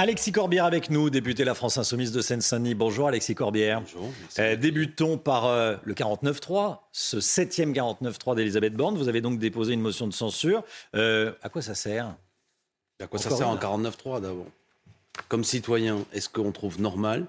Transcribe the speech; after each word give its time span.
Alexis 0.00 0.30
Corbière 0.30 0.64
avec 0.64 0.90
nous, 0.90 1.10
député 1.10 1.42
La 1.42 1.54
France 1.54 1.76
Insoumise 1.76 2.12
de 2.12 2.20
Seine-Saint-Denis. 2.20 2.76
Bonjour 2.76 3.08
Alexis 3.08 3.34
Corbière. 3.34 3.80
Bonjour. 3.80 4.12
Euh, 4.38 4.54
débutons 4.54 5.18
par 5.18 5.46
euh, 5.46 5.74
le 5.82 5.92
49-3, 5.92 6.78
ce 6.92 7.18
septième 7.18 7.72
49-3 7.72 8.36
d'Elisabeth 8.36 8.74
Borne. 8.74 8.96
Vous 8.96 9.08
avez 9.08 9.20
donc 9.20 9.40
déposé 9.40 9.72
une 9.72 9.80
motion 9.80 10.06
de 10.06 10.12
censure. 10.12 10.62
Euh, 10.94 11.32
à 11.42 11.48
quoi 11.48 11.62
ça 11.62 11.74
sert? 11.74 12.14
À 13.00 13.08
quoi 13.08 13.18
ça 13.18 13.30
sert 13.30 13.48
en 13.48 13.56
49.3 13.56 14.20
d'abord? 14.20 14.46
Comme 15.26 15.42
citoyen, 15.42 16.04
est-ce 16.12 16.28
qu'on 16.28 16.52
trouve 16.52 16.80
normal 16.80 17.26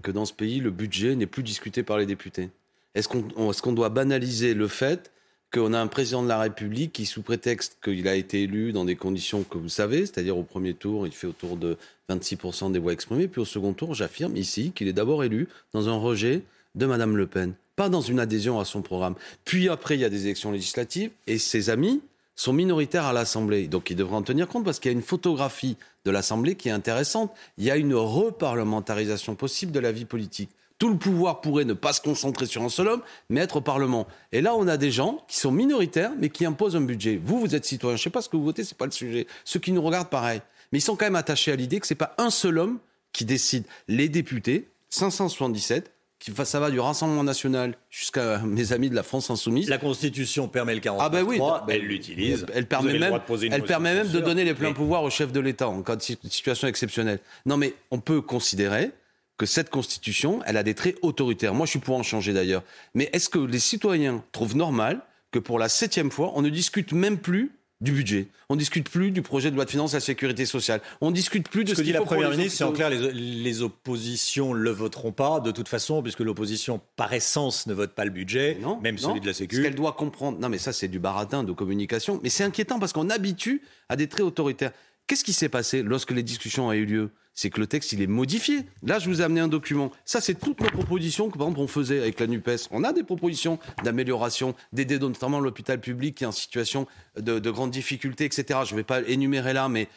que 0.00 0.10
dans 0.10 0.24
ce 0.24 0.32
pays, 0.32 0.60
le 0.60 0.70
budget 0.70 1.14
n'est 1.14 1.26
plus 1.26 1.42
discuté 1.42 1.82
par 1.82 1.98
les 1.98 2.06
députés? 2.06 2.48
Est-ce 2.94 3.06
qu'on 3.06 3.52
est 3.52 3.60
qu'on 3.60 3.72
doit 3.74 3.90
banaliser 3.90 4.54
le 4.54 4.66
fait 4.66 5.12
qu'on 5.52 5.72
a 5.72 5.80
un 5.80 5.86
président 5.86 6.22
de 6.22 6.28
la 6.28 6.38
République 6.38 6.92
qui, 6.92 7.06
sous 7.06 7.22
prétexte 7.22 7.78
qu'il 7.82 8.06
a 8.08 8.14
été 8.14 8.42
élu 8.42 8.72
dans 8.72 8.84
des 8.84 8.96
conditions 8.96 9.44
que 9.44 9.58
vous 9.58 9.68
savez, 9.68 10.06
c'est-à-dire 10.06 10.36
au 10.36 10.42
premier 10.42 10.74
tour, 10.74 11.06
il 11.06 11.12
fait 11.12 11.26
autour 11.26 11.56
de 11.56 11.76
26% 12.10 12.72
des 12.72 12.78
voix 12.78 12.92
exprimées, 12.92 13.28
puis 13.28 13.40
au 13.40 13.46
second 13.46 13.72
tour, 13.72 13.94
j'affirme 13.94 14.36
ici 14.36 14.72
qu'il 14.74 14.88
est 14.88 14.92
d'abord 14.92 15.24
élu 15.24 15.48
dans 15.72 15.88
un 15.88 15.96
rejet 15.96 16.42
de 16.74 16.86
Madame 16.86 17.16
Le 17.16 17.26
Pen, 17.26 17.54
pas 17.76 17.88
dans 17.88 18.00
une 18.00 18.20
adhésion 18.20 18.60
à 18.60 18.64
son 18.64 18.82
programme. 18.82 19.14
Puis 19.44 19.68
après, 19.68 19.94
il 19.94 20.00
y 20.00 20.04
a 20.04 20.10
des 20.10 20.24
élections 20.24 20.52
législatives, 20.52 21.10
et 21.26 21.38
ses 21.38 21.70
amis 21.70 22.02
sont 22.38 22.52
minoritaires 22.52 23.04
à 23.04 23.12
l'Assemblée. 23.12 23.66
Donc 23.66 23.90
ils 23.90 23.96
devraient 23.96 24.16
en 24.16 24.22
tenir 24.22 24.46
compte 24.46 24.64
parce 24.64 24.78
qu'il 24.78 24.90
y 24.90 24.94
a 24.94 24.96
une 24.96 25.02
photographie 25.02 25.76
de 26.04 26.10
l'Assemblée 26.10 26.54
qui 26.54 26.68
est 26.68 26.72
intéressante. 26.72 27.32
Il 27.58 27.64
y 27.64 27.70
a 27.70 27.76
une 27.76 27.94
reparlementarisation 27.94 29.34
possible 29.34 29.72
de 29.72 29.80
la 29.80 29.90
vie 29.90 30.04
politique. 30.04 30.50
Tout 30.78 30.88
le 30.90 30.96
pouvoir 30.96 31.40
pourrait 31.40 31.64
ne 31.64 31.72
pas 31.74 31.92
se 31.92 32.00
concentrer 32.00 32.46
sur 32.46 32.62
un 32.62 32.68
seul 32.68 32.86
homme, 32.88 33.02
mais 33.30 33.40
être 33.40 33.56
au 33.56 33.60
Parlement. 33.60 34.06
Et 34.30 34.40
là, 34.40 34.54
on 34.54 34.68
a 34.68 34.76
des 34.76 34.90
gens 34.92 35.24
qui 35.26 35.36
sont 35.38 35.50
minoritaires, 35.50 36.12
mais 36.18 36.28
qui 36.28 36.44
imposent 36.46 36.76
un 36.76 36.80
budget. 36.80 37.20
Vous, 37.22 37.40
vous 37.40 37.54
êtes 37.56 37.64
citoyen. 37.64 37.96
Je 37.96 38.00
ne 38.00 38.04
sais 38.04 38.10
pas 38.10 38.22
ce 38.22 38.28
que 38.28 38.36
vous 38.36 38.44
votez, 38.44 38.62
c'est 38.62 38.78
pas 38.78 38.84
le 38.86 38.92
sujet. 38.92 39.26
Ceux 39.44 39.58
qui 39.58 39.72
nous 39.72 39.82
regardent, 39.82 40.08
pareil. 40.08 40.40
Mais 40.72 40.78
ils 40.78 40.82
sont 40.82 40.94
quand 40.96 41.06
même 41.06 41.16
attachés 41.16 41.50
à 41.50 41.56
l'idée 41.56 41.80
que 41.80 41.86
c'est 41.86 41.94
pas 41.96 42.14
un 42.18 42.30
seul 42.30 42.58
homme 42.58 42.78
qui 43.12 43.24
décide. 43.24 43.64
Les 43.88 44.08
députés, 44.08 44.68
577, 44.90 45.90
qui, 46.18 46.32
ça 46.44 46.60
va 46.60 46.70
du 46.70 46.78
Rassemblement 46.80 47.22
national 47.24 47.74
jusqu'à 47.90 48.38
mes 48.38 48.72
amis 48.72 48.90
de 48.90 48.94
la 48.94 49.02
France 49.02 49.30
Insoumise. 49.30 49.68
La 49.68 49.78
Constitution 49.78 50.48
permet 50.48 50.74
le 50.74 50.80
49 50.80 51.06
Ah 51.06 51.10
ben 51.10 51.24
oui, 51.26 51.40
elle 51.68 51.82
l'utilise. 51.82 52.44
Elle 52.54 52.66
permet 52.66 52.98
même, 52.98 53.20
elle 53.50 53.62
permet 53.62 53.94
même 53.94 54.08
de 54.10 54.20
donner 54.20 54.44
les 54.44 54.54
pleins 54.54 54.72
pouvoirs 54.72 55.02
au 55.04 55.10
chef 55.10 55.32
de 55.32 55.40
l'État 55.40 55.68
en 55.68 55.82
cas 55.82 55.96
de 55.96 56.02
si- 56.02 56.18
situation 56.28 56.66
exceptionnelle. 56.68 57.20
Non 57.46 57.56
mais 57.56 57.74
on 57.92 58.00
peut 58.00 58.20
considérer 58.20 58.90
que 59.38 59.46
cette 59.46 59.70
constitution, 59.70 60.40
elle 60.46 60.56
a 60.56 60.62
des 60.62 60.74
traits 60.74 60.96
autoritaires. 61.02 61.54
Moi, 61.54 61.64
je 61.64 61.70
suis 61.70 61.78
pour 61.78 61.96
en 61.96 62.02
changer 62.02 62.32
d'ailleurs. 62.32 62.64
Mais 62.94 63.08
est-ce 63.12 63.28
que 63.28 63.38
les 63.38 63.60
citoyens 63.60 64.22
trouvent 64.32 64.56
normal 64.56 65.00
que 65.30 65.38
pour 65.38 65.58
la 65.58 65.68
septième 65.68 66.10
fois, 66.10 66.32
on 66.34 66.42
ne 66.42 66.48
discute 66.48 66.92
même 66.92 67.18
plus 67.18 67.52
du 67.80 67.92
budget? 67.92 68.26
On 68.48 68.54
ne 68.54 68.58
discute 68.58 68.90
plus 68.90 69.12
du 69.12 69.22
projet 69.22 69.50
de 69.52 69.56
loi 69.56 69.64
de 69.64 69.70
finances 69.70 69.94
à 69.94 69.98
la 69.98 70.00
sécurité 70.00 70.44
sociale. 70.44 70.80
On 71.00 71.10
ne 71.10 71.14
discute 71.14 71.48
plus 71.48 71.62
de 71.64 71.70
Ce 71.70 71.74
que 71.76 71.82
dit 71.82 71.92
la 71.92 72.00
Première 72.00 72.30
ministre, 72.30 72.58
c'est 72.58 72.64
en 72.64 72.72
clair, 72.72 72.90
les, 72.90 73.12
les 73.12 73.62
oppositions 73.62 74.54
ne 74.54 74.58
le 74.58 74.70
voteront 74.70 75.12
pas 75.12 75.38
de 75.38 75.50
toute 75.52 75.68
façon, 75.68 76.02
puisque 76.02 76.20
l'opposition, 76.20 76.80
par 76.96 77.12
essence, 77.12 77.66
ne 77.68 77.74
vote 77.74 77.92
pas 77.92 78.04
le 78.04 78.10
budget, 78.10 78.58
Non, 78.60 78.80
même 78.80 78.96
non. 78.96 79.08
celui 79.10 79.20
de 79.20 79.26
la 79.26 79.32
Ce 79.34 79.38
Sécu. 79.40 79.62
qu'elle 79.62 79.74
doit 79.76 79.92
comprendre. 79.92 80.38
Non, 80.40 80.48
mais 80.48 80.58
ça, 80.58 80.72
c'est 80.72 80.88
du 80.88 80.98
baratin 80.98 81.44
de 81.44 81.52
communication. 81.52 82.18
Mais 82.24 82.30
c'est 82.30 82.42
inquiétant 82.42 82.80
parce 82.80 82.92
qu'on 82.92 83.10
habitue 83.10 83.62
à 83.88 83.94
des 83.96 84.08
traits 84.08 84.24
autoritaires. 84.26 84.72
Qu'est-ce 85.08 85.24
qui 85.24 85.32
s'est 85.32 85.48
passé 85.48 85.82
lorsque 85.82 86.12
les 86.12 86.22
discussions 86.22 86.68
ont 86.68 86.72
eu 86.72 86.84
lieu? 86.86 87.10
C'est 87.34 87.50
que 87.50 87.60
le 87.60 87.66
texte, 87.66 87.92
il 87.92 88.02
est 88.02 88.06
modifié. 88.08 88.64
Là, 88.82 88.98
je 88.98 89.08
vous 89.08 89.20
ai 89.20 89.24
amené 89.24 89.40
un 89.40 89.48
document. 89.48 89.90
Ça, 90.04 90.20
c'est 90.20 90.34
toutes 90.34 90.60
nos 90.60 90.68
propositions 90.70 91.30
que, 91.30 91.38
par 91.38 91.46
exemple, 91.46 91.60
on 91.60 91.68
faisait 91.68 92.00
avec 92.00 92.18
la 92.20 92.26
NUPES. 92.26 92.68
On 92.72 92.82
a 92.84 92.92
des 92.92 93.04
propositions 93.04 93.58
d'amélioration, 93.84 94.54
d'aider 94.72 94.98
notamment 94.98 95.38
l'hôpital 95.40 95.80
public 95.80 96.16
qui 96.16 96.24
est 96.24 96.26
en 96.26 96.32
situation 96.32 96.86
de, 97.16 97.38
de 97.38 97.50
grandes 97.50 97.70
difficultés, 97.70 98.24
etc. 98.24 98.60
Je 98.66 98.72
ne 98.72 98.76
vais 98.78 98.84
pas 98.84 99.02
énumérer 99.02 99.52
là, 99.52 99.68
mais 99.68 99.88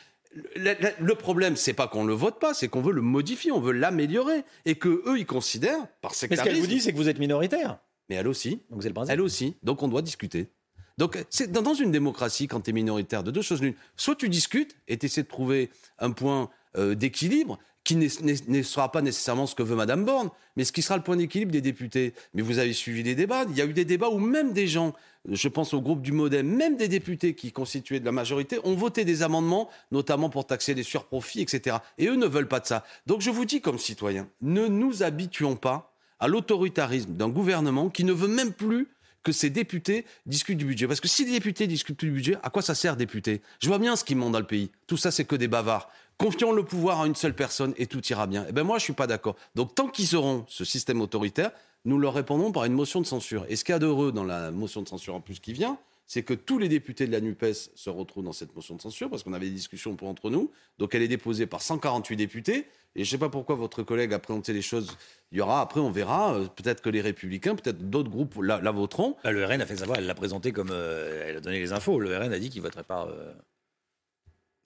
le, 0.56 0.76
le- 0.80 0.94
le 1.06 1.16
problème, 1.16 1.56
c'est 1.56 1.74
pas 1.74 1.88
qu'on 1.88 2.06
le 2.06 2.14
vote 2.14 2.40
pas, 2.40 2.54
c'est 2.54 2.68
qu'on 2.68 2.82
veut 2.82 2.94
le 2.94 3.02
modifier, 3.02 3.52
on 3.52 3.60
veut 3.60 3.74
l'améliorer. 3.74 4.44
Et 4.66 4.76
que 4.76 5.02
eux, 5.08 5.18
ils 5.18 5.26
considèrent, 5.26 5.88
par 6.02 6.12
Mais 6.12 6.16
ce 6.16 6.26
qu'elle 6.28 6.38
sectarisme... 6.38 6.62
vous 6.62 6.68
dit, 6.68 6.80
c'est 6.80 6.92
que 6.94 6.98
vous 6.98 7.10
êtes 7.10 7.20
minoritaire. 7.20 7.80
mais 8.08 8.16
elle 8.18 8.28
aussi, 8.28 8.62
Donc 8.70 8.84
c'est 8.84 8.90
le 8.90 8.94
principe. 8.94 9.12
elle 9.14 9.22
aussi. 9.22 9.56
Donc 9.64 9.82
on 9.84 9.88
doit 9.88 10.04
discuter. 10.04 10.48
Donc 10.98 11.24
dans 11.50 11.74
une 11.74 11.92
démocratie, 11.92 12.48
quand 12.48 12.62
tu 12.62 12.70
es 12.70 12.74
minoritaire, 12.74 13.24
de 13.24 13.32
deux 13.32 13.42
choses 13.42 13.62
l'une. 13.62 13.74
Soit 13.96 14.16
tu 14.16 14.30
discutes 14.30 14.76
et 14.88 14.98
tu 14.98 15.06
essaies 15.06 15.24
de 15.24 15.28
trouver 15.28 15.70
un 16.00 16.12
point 16.12 16.50
euh, 16.78 16.96
d'équilibre 16.96 17.60
qui 17.84 17.96
ne 17.96 18.62
sera 18.62 18.92
pas 18.92 19.02
nécessairement 19.02 19.48
ce 19.48 19.56
que 19.56 19.64
veut 19.64 19.76
Madame 19.76 20.06
Borne, 20.06 20.30
mais 20.56 20.64
ce 20.66 20.72
qui 20.72 20.84
sera 20.84 20.98
le 20.98 21.04
point 21.04 21.18
d'équilibre 21.18 21.52
des 21.52 21.62
députés. 21.62 22.14
Mais 22.34 22.44
vous 22.44 22.60
avez 22.60 22.74
suivi 22.74 23.02
les 23.02 23.16
débats. 23.16 23.46
Il 23.50 23.58
y 23.58 23.62
a 23.62 23.66
eu 23.66 23.74
des 23.74 23.86
débats 23.86 24.10
où 24.10 24.20
même 24.20 24.54
des 24.54 24.68
gens, 24.68 24.94
je 25.28 25.48
pense 25.48 25.74
au 25.74 25.82
groupe 25.82 26.04
du 26.04 26.12
Modem, 26.12 26.48
même 26.48 26.78
des 26.78 26.88
députés 26.88 27.34
qui 27.34 27.52
constituaient 27.52 28.00
de 28.00 28.06
la 28.06 28.12
majorité, 28.12 28.60
ont 28.64 28.76
voté 28.76 29.04
des 29.04 29.24
amendements, 29.24 29.68
notamment 29.92 30.30
pour 30.30 30.46
taxer 30.46 30.76
les 30.76 30.84
surprofits, 30.84 31.42
etc. 31.42 31.78
Et 31.98 32.08
eux 32.08 32.16
ne 32.16 32.28
veulent 32.28 32.48
pas 32.48 32.60
de 32.60 32.68
ça. 32.68 32.86
Donc 33.08 33.22
je 33.22 33.32
vous 33.32 33.46
dis 33.46 33.62
comme 33.62 33.80
citoyens, 33.80 34.28
ne 34.42 34.68
nous 34.68 35.02
habituons 35.02 35.56
pas 35.56 35.92
à 36.20 36.28
l'autoritarisme 36.28 37.14
d'un 37.14 37.30
gouvernement 37.30 37.90
qui 37.90 38.04
ne 38.04 38.14
veut 38.14 38.28
même 38.28 38.54
plus 38.54 38.90
que 39.24 39.32
ces 39.32 39.50
députés 39.50 40.06
discutent 40.26 40.58
du 40.58 40.66
budget. 40.66 40.88
Parce 40.88 41.00
que 41.00 41.08
si 41.08 41.26
les 41.26 41.32
députés 41.32 41.68
discutent 41.68 42.00
du 42.00 42.12
budget, 42.12 42.38
à 42.44 42.50
quoi 42.50 42.62
ça 42.62 42.76
sert 42.76 42.96
député 42.96 43.42
Je 43.60 43.68
vois 43.68 43.80
bien 43.80 43.96
ce 43.96 44.04
qui 44.04 44.16
monte 44.16 44.32
dans 44.32 44.40
le 44.40 44.48
pays. 44.48 44.72
Tout 44.88 44.98
ça, 44.98 45.12
c'est 45.12 45.26
que 45.26 45.36
des 45.36 45.48
bavards. 45.48 45.90
Confions 46.18 46.52
le 46.52 46.64
pouvoir 46.64 47.02
à 47.02 47.08
une 47.08 47.16
seule 47.16 47.36
personne 47.36 47.74
et 47.78 47.88
tout 47.88 48.06
ira 48.08 48.28
bien. 48.28 48.46
Eh 48.48 48.52
ben 48.52 48.64
moi, 48.64 48.78
je 48.78 48.84
suis 48.84 48.94
pas 48.94 49.08
d'accord. 49.08 49.36
Donc 49.56 49.76
tant 49.76 49.88
qu'ils 49.88 50.16
auront 50.16 50.46
ce 50.48 50.66
système 50.66 51.02
autoritaire, 51.02 51.52
nous 51.86 51.98
leur 51.98 52.14
répondrons 52.14 52.52
par 52.52 52.66
une 52.66 52.74
motion 52.74 53.02
de 53.02 53.06
censure. 53.06 53.46
Et 53.50 53.56
ce 53.56 53.64
qu'il 53.64 53.74
y 53.74 53.76
a 53.76 53.80
d'heureux 53.80 54.12
dans 54.12 54.24
la 54.24 54.52
motion 54.52 54.82
de 54.82 54.88
censure 54.88 55.16
en 55.16 55.22
plus 55.22 55.40
qui 55.40 55.54
vient, 55.54 55.78
c'est 56.12 56.24
que 56.24 56.34
tous 56.34 56.58
les 56.58 56.68
députés 56.68 57.08
de 57.08 57.12
la 57.14 57.22
NUPES 57.22 57.54
se 57.74 57.90
retrouvent 57.90 58.26
dans 58.26 58.34
cette 58.34 58.54
motion 58.54 58.76
de 58.76 58.82
censure, 58.82 59.10
parce 59.10 59.24
qu'on 59.24 59.32
avait 59.32 59.46
des 59.46 59.56
discussions 59.56 59.96
pour 59.96 60.10
entre 60.10 60.30
nous. 60.30 60.52
Donc 60.78 60.94
elle 60.94 61.04
est 61.04 61.08
déposée 61.08 61.46
par 61.48 61.62
148 61.62 62.18
députés. 62.18 62.68
Et 62.96 63.06
je 63.06 63.08
ne 63.08 63.12
sais 63.12 63.18
pas 63.18 63.30
pourquoi 63.30 63.56
votre 63.56 63.82
collègue 63.82 64.12
a 64.14 64.20
présenté 64.20 64.52
les 64.52 64.62
choses. 64.62 64.98
Il 65.32 65.38
y 65.38 65.42
aura, 65.42 65.62
après 65.62 65.80
on 65.80 65.90
verra, 65.90 66.36
euh, 66.36 66.48
peut-être 66.48 66.82
que 66.82 66.90
les 66.90 67.00
républicains, 67.00 67.56
peut-être 67.56 67.90
d'autres 67.90 68.10
groupes 68.10 68.36
la, 68.42 68.60
voteront. 68.72 69.16
Bah, 69.24 69.32
le 69.32 69.46
RN 69.46 69.62
a 69.62 69.66
fait 69.66 69.78
savoir, 69.78 70.00
elle 70.00 70.06
l'a 70.06 70.14
présenté 70.14 70.52
comme. 70.52 70.72
euh, 70.74 71.28
elle 71.30 71.38
a 71.38 71.40
donné 71.40 71.60
les 71.60 71.72
infos. 71.72 71.98
Le 71.98 72.18
RN 72.18 72.34
a 72.34 72.40
dit 72.40 72.50
qu'il 72.50 72.62
voterait 72.62 72.84
pas. 72.84 73.08
euh, 73.08 73.32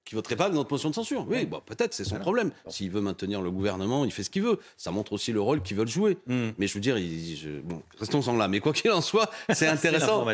qui 0.05 0.15
voterait 0.15 0.35
pas 0.35 0.49
notre 0.49 0.71
motion 0.71 0.89
de 0.89 0.95
censure. 0.95 1.25
Oui, 1.27 1.37
Ouais. 1.37 1.45
bon, 1.45 1.61
peut-être, 1.65 1.93
c'est 1.93 2.03
son 2.03 2.11
Voilà. 2.11 2.21
problème. 2.23 2.51
S'il 2.67 2.91
veut 2.91 3.01
maintenir 3.01 3.41
le 3.41 3.49
gouvernement, 3.51 4.05
il 4.05 4.11
fait 4.11 4.23
ce 4.23 4.29
qu'il 4.29 4.43
veut. 4.43 4.59
Ça 4.77 4.91
montre 4.91 5.13
aussi 5.13 5.31
le 5.31 5.41
rôle 5.41 5.61
qu'ils 5.63 5.75
veulent 5.77 5.87
jouer. 5.87 6.17
hmm. 6.27 6.51
Mais 6.57 6.67
je 6.67 6.73
veux 6.75 6.79
dire, 6.79 6.97
il- 6.97 7.35
je- 7.35 7.59
bon, 7.61 7.81
restons-en 7.99 8.37
là. 8.37 8.47
Mais 8.47 8.59
quoi 8.59 8.71
qu'il 8.71 8.91
en 8.91 9.01
soit, 9.01 9.29
c'est 9.49 9.55
C'est 9.55 9.67
intéressant. 9.67 10.25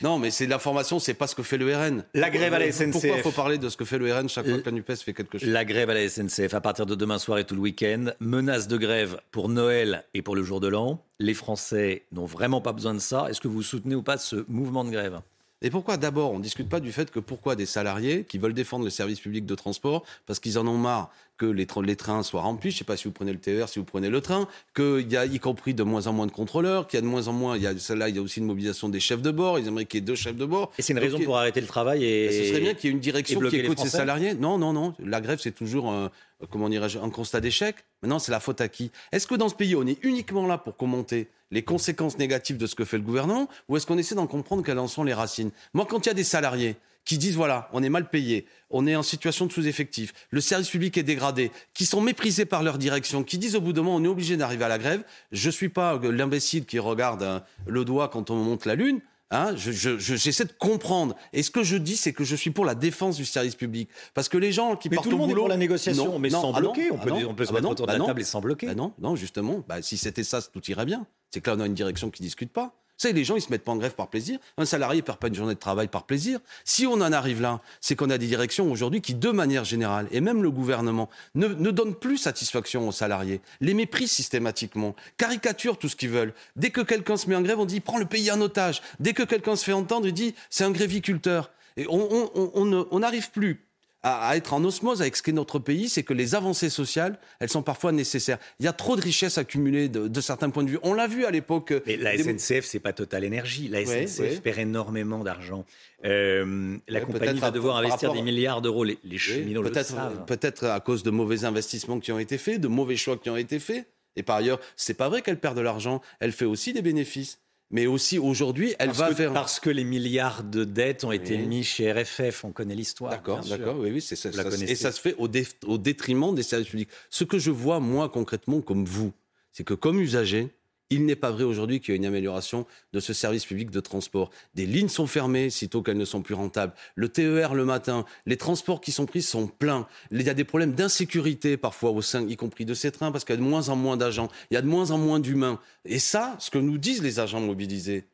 non, 0.00 0.18
mais 0.18 0.30
c'est 0.32 0.46
de 0.46 0.50
l'information, 0.50 0.98
c'est 0.98 1.14
pas 1.14 1.26
ce 1.28 1.34
que 1.36 1.42
fait 1.44 1.56
le 1.56 1.72
RN. 1.74 2.04
La 2.14 2.30
grève 2.30 2.52
à 2.52 2.58
la 2.58 2.66
SNCF. 2.72 2.92
Pourquoi 3.00 3.18
faut 3.22 3.30
parler 3.30 3.58
de 3.58 3.68
ce 3.68 3.76
que 3.76 3.84
fait 3.84 3.98
le 3.98 4.12
RN 4.12 4.28
chaque 4.28 4.46
fois 4.48 4.58
que 4.58 4.64
la 4.66 4.72
NUPES 4.72 4.96
fait 5.04 5.14
quelque 5.14 5.38
chose? 5.38 5.48
La 5.48 5.64
grève 5.64 5.88
à 5.90 5.94
la 5.94 6.08
SNCF 6.08 6.52
à 6.54 6.60
partir 6.60 6.84
de 6.86 6.94
demain 6.96 7.18
soir 7.18 7.38
et 7.38 7.44
tout 7.44 7.54
le 7.54 7.60
week-end. 7.60 8.06
Menace 8.18 8.66
de 8.66 8.76
grève 8.76 9.20
pour 9.30 9.48
Noël 9.48 10.04
et 10.14 10.22
pour 10.22 10.34
le 10.34 10.42
jour 10.42 10.58
de 10.60 10.66
l'an. 10.68 11.04
Les 11.20 11.34
Français 11.34 12.06
n'ont 12.10 12.26
vraiment 12.26 12.60
pas 12.60 12.72
besoin 12.72 12.94
de 12.94 12.98
ça. 12.98 13.26
Est-ce 13.30 13.40
que 13.40 13.46
vous 13.46 13.62
soutenez 13.62 13.94
ou 13.94 14.02
pas 14.02 14.18
ce 14.18 14.44
mouvement 14.48 14.84
de 14.84 14.90
grève? 14.90 15.20
Et 15.62 15.70
pourquoi 15.70 15.96
d'abord 15.96 16.32
on 16.32 16.38
ne 16.38 16.42
discute 16.42 16.68
pas 16.68 16.80
du 16.80 16.92
fait 16.92 17.10
que 17.10 17.20
pourquoi 17.20 17.56
des 17.56 17.66
salariés 17.66 18.24
qui 18.24 18.38
veulent 18.38 18.52
défendre 18.54 18.84
le 18.84 18.90
service 18.90 19.20
public 19.20 19.46
de 19.46 19.54
transport 19.54 20.02
parce 20.26 20.40
qu'ils 20.40 20.58
en 20.58 20.66
ont 20.66 20.76
marre 20.78 21.10
que 21.38 21.46
les, 21.46 21.64
tra- 21.66 21.84
les 21.84 21.96
trains 21.96 22.22
soient 22.22 22.42
remplis, 22.42 22.70
je 22.70 22.76
ne 22.76 22.78
sais 22.80 22.84
pas 22.84 22.96
si 22.96 23.04
vous 23.08 23.12
prenez 23.12 23.32
le 23.32 23.38
TER, 23.38 23.68
si 23.68 23.78
vous 23.78 23.84
prenez 23.84 24.10
le 24.10 24.20
train, 24.20 24.46
qu'il 24.76 25.10
y 25.10 25.16
a 25.16 25.24
y 25.26 25.38
compris 25.40 25.72
de 25.74 25.82
moins 25.82 26.06
en 26.06 26.12
moins 26.12 26.26
de 26.26 26.30
contrôleurs, 26.32 26.86
qu'il 26.86 26.98
y 26.98 26.98
a 26.98 27.00
de 27.00 27.06
moins 27.06 27.26
en 27.26 27.32
moins, 27.32 27.56
il 27.56 27.62
y 27.62 27.66
a 27.66 27.76
celle-là, 27.76 28.10
il 28.10 28.16
y 28.16 28.18
a 28.18 28.22
aussi 28.22 28.38
une 28.40 28.46
mobilisation 28.46 28.88
des 28.88 29.00
chefs 29.00 29.22
de 29.22 29.30
bord, 29.30 29.58
ils 29.58 29.66
aimeraient 29.66 29.86
qu'il 29.86 29.98
y 30.00 30.02
ait 30.02 30.06
deux 30.06 30.14
chefs 30.14 30.36
de 30.36 30.44
bord. 30.44 30.70
Et 30.78 30.82
c'est 30.82 30.92
une 30.92 30.98
raison 31.00 31.18
pour 31.20 31.38
arrêter 31.38 31.60
le 31.60 31.66
travail 31.66 32.04
et. 32.04 32.28
Ben, 32.28 32.42
Ce 32.42 32.48
serait 32.50 32.60
bien 32.60 32.74
qu'il 32.74 32.90
y 32.90 32.92
ait 32.92 32.94
une 32.94 33.00
direction 33.00 33.40
qui 33.40 33.56
écoute 33.56 33.78
ses 33.78 33.88
salariés. 33.88 34.34
Non, 34.34 34.58
non, 34.58 34.72
non. 34.72 34.94
La 35.04 35.20
grève, 35.20 35.40
c'est 35.42 35.52
toujours 35.54 35.90
un, 35.90 36.10
comment 36.50 36.68
dirais-je, 36.68 36.98
un 36.98 37.10
constat 37.10 37.40
d'échec. 37.40 37.76
Maintenant, 38.02 38.18
c'est 38.18 38.30
la 38.32 38.40
faute 38.40 38.60
à 38.60 38.68
qui? 38.68 38.92
Est-ce 39.10 39.26
que 39.26 39.34
dans 39.34 39.48
ce 39.48 39.54
pays, 39.54 39.74
on 39.74 39.86
est 39.86 39.98
uniquement 40.04 40.46
là 40.46 40.58
pour 40.58 40.76
commenter 40.76 41.28
les 41.52 41.62
conséquences 41.62 42.18
négatives 42.18 42.56
de 42.56 42.66
ce 42.66 42.74
que 42.74 42.84
fait 42.84 42.96
le 42.96 43.04
gouvernement 43.04 43.48
ou 43.68 43.76
est-ce 43.76 43.86
qu'on 43.86 43.98
essaie 43.98 44.16
d'en 44.16 44.26
comprendre 44.26 44.64
quelles 44.64 44.80
en 44.80 44.88
sont 44.88 45.04
les 45.04 45.14
racines? 45.14 45.52
Moi, 45.74 45.86
quand 45.88 46.04
il 46.04 46.08
y 46.08 46.10
a 46.10 46.14
des 46.14 46.24
salariés 46.24 46.76
qui 47.04 47.18
disent 47.18 47.36
voilà, 47.36 47.68
on 47.72 47.82
est 47.82 47.88
mal 47.88 48.08
payé, 48.08 48.46
on 48.70 48.86
est 48.86 48.96
en 48.96 49.02
situation 49.02 49.46
de 49.46 49.52
sous-effectif, 49.52 50.12
le 50.30 50.40
service 50.40 50.70
public 50.70 50.96
est 50.96 51.02
dégradé, 51.02 51.50
qui 51.74 51.84
sont 51.84 52.00
méprisés 52.00 52.46
par 52.46 52.62
leur 52.62 52.78
direction, 52.78 53.22
qui 53.22 53.38
disent 53.38 53.56
au 53.56 53.60
bout 53.60 53.72
d'un 53.72 53.82
moment 53.82 53.96
on 53.96 54.04
est 54.04 54.08
obligé 54.08 54.36
d'arriver 54.36 54.64
à 54.64 54.68
la 54.68 54.78
grève. 54.78 55.04
Je 55.30 55.50
suis 55.50 55.68
pas 55.68 55.94
euh, 55.94 56.12
l'imbécile 56.12 56.64
qui 56.64 56.78
regarde 56.78 57.22
hein, 57.22 57.44
le 57.66 57.84
doigt 57.84 58.08
quand 58.08 58.30
on 58.30 58.36
monte 58.36 58.66
la 58.66 58.74
lune. 58.74 59.00
Hein, 59.32 59.56
je- 59.56 59.72
je- 59.72 59.98
je- 59.98 60.14
j'essaie 60.14 60.44
de 60.44 60.52
comprendre. 60.52 61.16
Et 61.32 61.42
ce 61.42 61.50
que 61.50 61.62
je 61.62 61.76
dis, 61.76 61.96
c'est 61.96 62.12
que 62.12 62.22
je 62.22 62.36
suis 62.36 62.50
pour 62.50 62.64
la 62.66 62.74
défense 62.74 63.16
du 63.16 63.24
service 63.24 63.54
public. 63.54 63.88
Parce 64.14 64.28
que 64.28 64.36
les 64.36 64.52
gens 64.52 64.76
qui 64.76 64.90
Mais 64.90 64.96
partent 64.96 65.06
tout 65.06 65.10
le 65.10 65.16
au 65.16 65.18
monde 65.20 65.30
est 65.30 65.34
pour 65.34 65.48
la 65.48 65.56
négociation, 65.56 66.04
Non, 66.12 66.18
mais 66.18 66.28
non, 66.28 66.42
sans 66.42 66.52
ah 66.52 66.60
bloquer. 66.60 66.90
on, 66.92 66.98
ah 67.00 67.04
peut, 67.04 67.12
on 67.26 67.34
peut 67.34 67.44
se 67.46 67.50
ah 67.50 67.52
bah 67.52 67.58
mettre 67.60 67.64
non, 67.64 67.70
autour 67.70 67.86
de 67.86 67.92
la 67.92 67.98
table 68.04 68.20
et 68.20 68.24
sans 68.24 68.40
bloquer. 68.42 68.74
Non, 68.74 68.92
non, 69.00 69.16
justement. 69.16 69.64
Bah, 69.66 69.80
si 69.80 69.96
c'était 69.96 70.22
ça, 70.24 70.40
tout 70.42 70.62
irait 70.70 70.84
bien. 70.84 71.06
C'est 71.30 71.40
que 71.40 71.48
là, 71.50 71.56
on 71.56 71.60
a 71.60 71.66
une 71.66 71.74
direction 71.74 72.10
qui 72.10 72.22
discute 72.22 72.52
pas. 72.52 72.74
Savez, 73.02 73.14
les 73.14 73.24
gens, 73.24 73.34
ils 73.34 73.42
se 73.42 73.50
mettent 73.50 73.64
pas 73.64 73.72
en 73.72 73.76
grève 73.76 73.96
par 73.96 74.06
plaisir. 74.06 74.38
Un 74.58 74.64
salarié 74.64 75.02
perd 75.02 75.18
pas 75.18 75.26
une 75.26 75.34
journée 75.34 75.54
de 75.54 75.58
travail 75.58 75.88
par 75.88 76.04
plaisir. 76.04 76.38
Si 76.64 76.86
on 76.86 76.92
en 76.92 77.10
arrive 77.10 77.40
là, 77.40 77.60
c'est 77.80 77.96
qu'on 77.96 78.10
a 78.10 78.16
des 78.16 78.28
directions 78.28 78.70
aujourd'hui 78.70 79.00
qui, 79.00 79.14
de 79.14 79.30
manière 79.30 79.64
générale, 79.64 80.06
et 80.12 80.20
même 80.20 80.40
le 80.40 80.52
gouvernement, 80.52 81.10
ne, 81.34 81.48
ne 81.48 81.72
donnent 81.72 81.96
plus 81.96 82.16
satisfaction 82.16 82.86
aux 82.86 82.92
salariés, 82.92 83.40
les 83.60 83.74
méprisent 83.74 84.12
systématiquement, 84.12 84.94
caricaturent 85.16 85.78
tout 85.78 85.88
ce 85.88 85.96
qu'ils 85.96 86.10
veulent. 86.10 86.32
Dès 86.54 86.70
que 86.70 86.80
quelqu'un 86.80 87.16
se 87.16 87.28
met 87.28 87.34
en 87.34 87.42
grève, 87.42 87.58
on 87.58 87.64
dit 87.64 87.80
prend 87.80 87.98
le 87.98 88.06
pays 88.06 88.30
en 88.30 88.40
otage. 88.40 88.82
Dès 89.00 89.14
que 89.14 89.24
quelqu'un 89.24 89.56
se 89.56 89.64
fait 89.64 89.72
entendre, 89.72 90.06
il 90.06 90.14
dit 90.14 90.36
c'est 90.48 90.62
un 90.62 90.70
gréviculteur. 90.70 91.50
Et 91.76 91.86
on 91.88 92.98
n'arrive 93.00 93.32
plus 93.32 93.66
à, 94.02 94.36
être 94.36 94.52
en 94.52 94.64
osmose 94.64 95.00
avec 95.00 95.16
ce 95.16 95.22
qu'est 95.22 95.32
notre 95.32 95.58
pays, 95.58 95.88
c'est 95.88 96.02
que 96.02 96.12
les 96.12 96.34
avancées 96.34 96.70
sociales, 96.70 97.18
elles 97.38 97.48
sont 97.48 97.62
parfois 97.62 97.92
nécessaires. 97.92 98.38
Il 98.58 98.64
y 98.64 98.68
a 98.68 98.72
trop 98.72 98.96
de 98.96 99.00
richesses 99.00 99.38
accumulées 99.38 99.88
de, 99.88 100.20
certains 100.20 100.50
points 100.50 100.64
de 100.64 100.70
vue. 100.70 100.78
On 100.82 100.94
l'a 100.94 101.06
vu 101.06 101.24
à 101.24 101.30
l'époque. 101.30 101.72
Mais 101.86 101.96
la 101.96 102.16
SNCF, 102.16 102.64
c'est 102.64 102.80
pas 102.80 102.92
Total 102.92 103.24
Énergie. 103.24 103.68
La 103.68 103.84
SNCF 103.84 104.40
perd 104.40 104.58
énormément 104.58 105.22
d'argent. 105.22 105.64
Euh, 106.04 106.76
la 106.88 107.00
compagnie 107.00 107.38
va 107.38 107.50
devoir 107.50 107.76
investir 107.76 108.12
des 108.12 108.22
milliards 108.22 108.60
d'euros. 108.60 108.84
Les, 108.84 108.98
cheminots 109.18 109.62
le 109.62 109.72
savent. 109.72 110.24
Peut-être 110.26 110.66
à 110.66 110.80
cause 110.80 111.02
de 111.02 111.10
mauvais 111.10 111.44
investissements 111.44 112.00
qui 112.00 112.10
ont 112.12 112.18
été 112.18 112.38
faits, 112.38 112.60
de 112.60 112.68
mauvais 112.68 112.96
choix 112.96 113.16
qui 113.16 113.30
ont 113.30 113.36
été 113.36 113.58
faits. 113.58 113.86
Et 114.16 114.22
par 114.22 114.36
ailleurs, 114.36 114.60
c'est 114.76 114.94
pas 114.94 115.08
vrai 115.08 115.22
qu'elle 115.22 115.38
perd 115.38 115.56
de 115.56 115.62
l'argent. 115.62 116.00
Elle 116.20 116.32
fait 116.32 116.44
aussi 116.44 116.72
des 116.72 116.82
bénéfices 116.82 117.38
mais 117.72 117.86
aussi 117.86 118.18
aujourd'hui, 118.18 118.74
elle 118.78 118.90
va 118.90 119.10
vers... 119.10 119.32
Parce 119.32 119.58
que 119.58 119.70
les 119.70 119.84
milliards 119.84 120.44
de 120.44 120.64
dettes 120.64 121.04
ont 121.04 121.12
été 121.12 121.38
mis 121.38 121.64
chez 121.64 121.90
RFF, 121.90 122.44
on 122.44 122.52
connaît 122.52 122.74
l'histoire. 122.74 123.10
D'accord, 123.10 123.40
d'accord, 123.40 123.76
oui, 123.78 123.90
oui, 123.90 124.00
c'est 124.00 124.14
ça. 124.14 124.28
et 124.28 124.74
ça 124.74 124.92
se 124.92 125.00
fait 125.00 125.14
au, 125.18 125.28
au 125.66 125.78
détriment 125.78 126.34
des 126.34 126.42
services 126.42 126.68
publics. 126.68 126.90
Ce 127.10 127.24
que 127.24 127.38
je 127.38 127.50
vois, 127.50 127.80
moi, 127.80 128.08
concrètement, 128.10 128.60
comme 128.60 128.84
vous, 128.84 129.12
c'est 129.52 129.64
que 129.64 129.74
comme 129.74 130.00
usager, 130.00 130.50
il 130.92 131.06
n'est 131.06 131.16
pas 131.16 131.30
vrai 131.30 131.44
aujourd'hui 131.44 131.80
qu'il 131.80 131.92
y 131.92 131.94
ait 131.94 131.96
une 131.96 132.06
amélioration 132.06 132.66
de 132.92 133.00
ce 133.00 133.12
service 133.12 133.46
public 133.46 133.70
de 133.70 133.80
transport. 133.80 134.30
Des 134.54 134.66
lignes 134.66 134.88
sont 134.88 135.06
fermées 135.06 135.50
sitôt 135.50 135.82
qu'elles 135.82 135.96
ne 135.96 136.04
sont 136.04 136.22
plus 136.22 136.34
rentables. 136.34 136.74
Le 136.94 137.08
TER 137.08 137.54
le 137.54 137.64
matin, 137.64 138.04
les 138.26 138.36
transports 138.36 138.80
qui 138.80 138.92
sont 138.92 139.06
pris 139.06 139.22
sont 139.22 139.46
pleins. 139.46 139.86
Il 140.10 140.22
y 140.22 140.28
a 140.28 140.34
des 140.34 140.44
problèmes 140.44 140.74
d'insécurité 140.74 141.56
parfois 141.56 141.90
au 141.90 142.02
sein, 142.02 142.26
y 142.28 142.36
compris 142.36 142.64
de 142.64 142.74
ces 142.74 142.92
trains, 142.92 143.10
parce 143.10 143.24
qu'il 143.24 143.34
y 143.34 143.38
a 143.38 143.40
de 143.40 143.46
moins 143.48 143.70
en 143.70 143.76
moins 143.76 143.96
d'agents, 143.96 144.28
il 144.50 144.54
y 144.54 144.56
a 144.56 144.62
de 144.62 144.66
moins 144.66 144.90
en 144.90 144.98
moins 144.98 145.18
d'humains. 145.18 145.58
Et 145.84 145.98
ça, 145.98 146.36
ce 146.38 146.50
que 146.50 146.58
nous 146.58 146.78
disent 146.78 147.02
les 147.02 147.20
agents 147.20 147.40
mobilisés, 147.40 148.04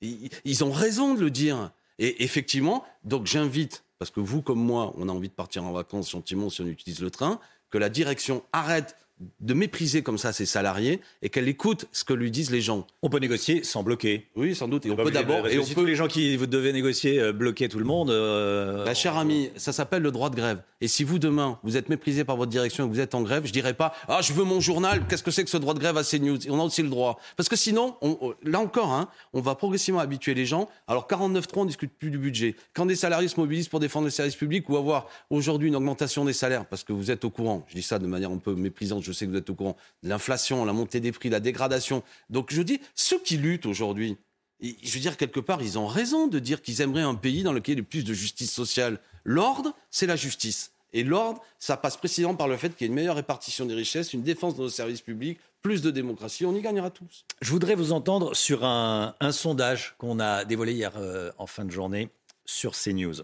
ils 0.00 0.64
ont 0.64 0.72
raison 0.72 1.14
de 1.14 1.20
le 1.20 1.30
dire. 1.30 1.70
Et 1.98 2.24
effectivement, 2.24 2.84
donc 3.04 3.26
j'invite, 3.26 3.84
parce 3.98 4.10
que 4.10 4.20
vous 4.20 4.42
comme 4.42 4.58
moi, 4.58 4.92
on 4.96 5.08
a 5.08 5.12
envie 5.12 5.28
de 5.28 5.34
partir 5.34 5.64
en 5.64 5.72
vacances 5.72 6.10
gentiment 6.10 6.50
si 6.50 6.60
on 6.60 6.66
utilise 6.66 7.00
le 7.00 7.10
train, 7.10 7.38
que 7.70 7.78
la 7.78 7.88
direction 7.88 8.42
arrête 8.52 8.96
de 9.40 9.54
mépriser 9.54 10.02
comme 10.02 10.18
ça 10.18 10.32
ses 10.32 10.46
salariés 10.46 11.00
et 11.22 11.28
qu'elle 11.28 11.48
écoute 11.48 11.86
ce 11.92 12.02
que 12.04 12.12
lui 12.12 12.30
disent 12.30 12.50
les 12.50 12.60
gens. 12.60 12.86
On 13.02 13.08
peut 13.08 13.18
négocier 13.18 13.62
sans 13.62 13.82
bloquer. 13.82 14.28
Oui, 14.34 14.54
sans 14.54 14.66
doute. 14.66 14.86
Et 14.86 14.90
on 14.90 14.96
peut 14.96 15.10
d'abord. 15.10 15.46
Et 15.46 15.58
on 15.58 15.64
si 15.64 15.74
tous 15.74 15.84
les 15.84 15.94
gens 15.94 16.08
qui 16.08 16.36
vous 16.36 16.46
devez 16.46 16.72
négocier 16.72 17.20
euh, 17.20 17.32
bloquer 17.32 17.68
tout 17.68 17.78
le 17.78 17.84
monde. 17.84 18.10
Euh, 18.10 18.84
bah, 18.84 18.94
cher 18.94 19.16
ami, 19.16 19.50
ça 19.56 19.72
s'appelle 19.72 20.02
le 20.02 20.10
droit 20.10 20.30
de 20.30 20.36
grève. 20.36 20.62
Et 20.80 20.88
si 20.88 21.04
vous 21.04 21.18
demain 21.18 21.58
vous 21.62 21.76
êtes 21.76 21.88
méprisé 21.88 22.24
par 22.24 22.36
votre 22.36 22.50
direction 22.50 22.84
et 22.84 22.88
que 22.88 22.92
vous 22.92 23.00
êtes 23.00 23.14
en 23.14 23.22
grève, 23.22 23.46
je 23.46 23.52
dirais 23.52 23.74
pas 23.74 23.94
ah 24.08 24.20
je 24.20 24.32
veux 24.32 24.44
mon 24.44 24.60
journal. 24.60 25.06
Qu'est-ce 25.08 25.22
que 25.22 25.30
c'est 25.30 25.44
que 25.44 25.50
ce 25.50 25.56
droit 25.56 25.74
de 25.74 25.78
grève 25.78 25.96
à 25.96 26.02
CNews? 26.02 26.50
On 26.50 26.58
a 26.58 26.64
aussi 26.64 26.82
le 26.82 26.88
droit. 26.88 27.20
Parce 27.36 27.48
que 27.48 27.56
sinon, 27.56 27.96
là 28.42 28.58
encore, 28.58 28.92
hein, 28.92 29.08
on 29.32 29.40
va 29.40 29.54
progressivement 29.54 30.00
habituer 30.00 30.34
les 30.34 30.46
gens. 30.46 30.68
Alors 30.88 31.06
49.3, 31.08 31.48
on 31.54 31.64
discute 31.66 31.92
plus 31.96 32.10
du 32.10 32.18
budget. 32.18 32.56
Quand 32.74 32.86
des 32.86 32.96
salariés 32.96 33.28
se 33.28 33.38
mobilisent 33.38 33.68
pour 33.68 33.80
défendre 33.80 34.06
les 34.06 34.10
services 34.10 34.36
publics 34.36 34.68
ou 34.68 34.76
avoir 34.76 35.06
aujourd'hui 35.30 35.68
une 35.68 35.76
augmentation 35.76 36.24
des 36.24 36.32
salaires, 36.32 36.66
parce 36.66 36.82
que 36.82 36.92
vous 36.92 37.10
êtes 37.10 37.24
au 37.24 37.30
courant. 37.30 37.64
Je 37.68 37.74
dis 37.74 37.82
ça 37.82 37.98
de 37.98 38.06
manière 38.06 38.30
un 38.30 38.38
peu 38.38 38.54
méprisante. 38.54 39.03
Je 39.04 39.12
sais 39.12 39.26
que 39.26 39.30
vous 39.30 39.36
êtes 39.36 39.50
au 39.50 39.54
courant 39.54 39.76
l'inflation, 40.02 40.64
la 40.64 40.72
montée 40.72 41.00
des 41.00 41.12
prix, 41.12 41.30
la 41.30 41.40
dégradation. 41.40 42.02
Donc 42.30 42.52
je 42.52 42.62
dis, 42.62 42.80
ceux 42.94 43.20
qui 43.20 43.36
luttent 43.36 43.66
aujourd'hui, 43.66 44.16
je 44.60 44.94
veux 44.94 45.00
dire, 45.00 45.16
quelque 45.16 45.40
part, 45.40 45.62
ils 45.62 45.78
ont 45.78 45.86
raison 45.86 46.26
de 46.26 46.38
dire 46.38 46.62
qu'ils 46.62 46.80
aimeraient 46.80 47.02
un 47.02 47.14
pays 47.14 47.42
dans 47.42 47.52
lequel 47.52 47.74
il 47.74 47.78
y 47.78 47.80
ait 47.80 47.84
plus 47.84 48.04
de 48.04 48.14
justice 48.14 48.52
sociale. 48.52 49.00
L'ordre, 49.24 49.74
c'est 49.90 50.06
la 50.06 50.16
justice. 50.16 50.72
Et 50.92 51.02
l'ordre, 51.02 51.42
ça 51.58 51.76
passe 51.76 51.96
précisément 51.96 52.36
par 52.36 52.48
le 52.48 52.56
fait 52.56 52.70
qu'il 52.70 52.82
y 52.82 52.84
ait 52.84 52.88
une 52.88 52.94
meilleure 52.94 53.16
répartition 53.16 53.66
des 53.66 53.74
richesses, 53.74 54.12
une 54.12 54.22
défense 54.22 54.56
de 54.56 54.62
nos 54.62 54.68
services 54.68 55.00
publics, 55.00 55.40
plus 55.60 55.82
de 55.82 55.90
démocratie. 55.90 56.46
On 56.46 56.54
y 56.54 56.60
gagnera 56.60 56.90
tous. 56.90 57.24
Je 57.40 57.50
voudrais 57.50 57.74
vous 57.74 57.92
entendre 57.92 58.34
sur 58.34 58.64
un, 58.64 59.14
sondage 59.32 59.96
qu'on 59.98 60.20
a 60.20 60.44
dévoilé 60.44 60.72
hier 60.72 60.92
euh, 60.96 61.32
en 61.38 61.46
fin 61.46 61.64
de 61.64 61.70
journée 61.70 62.10
sur 62.44 62.74
CNews 62.76 63.22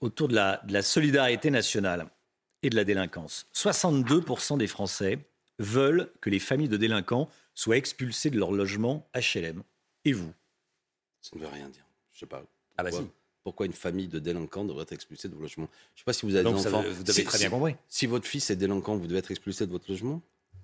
autour 0.00 0.28
de 0.28 0.34
la 0.34 0.82
solidarité 0.82 1.50
nationale 1.50 2.10
et 2.62 2.70
de 2.70 2.76
la 2.76 2.84
délinquance. 2.84 3.46
62% 3.54 4.58
des 4.58 4.66
Français 4.66 5.18
veulent 5.58 6.10
que 6.20 6.30
les 6.30 6.38
familles 6.38 6.68
de 6.68 6.76
délinquants 6.76 7.28
soient 7.54 7.76
expulsées 7.76 8.30
de 8.30 8.38
leur 8.38 8.52
logement 8.52 9.08
HLM. 9.14 9.62
Et 10.04 10.12
vous? 10.12 10.32
Ça 11.20 11.30
ne 11.34 11.40
veut 11.40 11.48
rien 11.48 11.68
dire. 11.68 11.84
Je 12.12 12.20
sais 12.20 12.26
pas. 12.26 12.42
Ah 12.76 12.82
bah 12.82 12.92
si. 12.92 12.98
Pourquoi 13.42 13.66
une 13.66 13.72
famille 13.72 14.08
de 14.08 14.18
délinquants 14.18 14.64
devrait 14.64 14.82
être 14.82 14.92
expulsée 14.92 15.28
de 15.28 15.34
votre 15.34 15.42
logement 15.42 15.68
Je 15.94 15.98
ne 15.98 15.98
sais 16.00 16.04
pas 16.04 16.12
si 16.12 16.26
vous 16.26 16.34
avez 16.34 16.42
des 16.42 16.66
enfants. 16.66 16.82
vous 16.82 17.10
avez 17.10 17.24
très 17.24 17.38
bien 17.38 17.50
compris. 17.50 17.76
Si, 17.88 18.06
votre 18.06 18.26
fils 18.26 18.50
est 18.50 18.56
délinquant, 18.56 18.96
vous 18.96 19.06
devez 19.06 19.20
être 19.20 19.30
expulsé 19.30 19.66
de 19.66 19.70
votre 19.70 19.88
logement? 19.88 20.20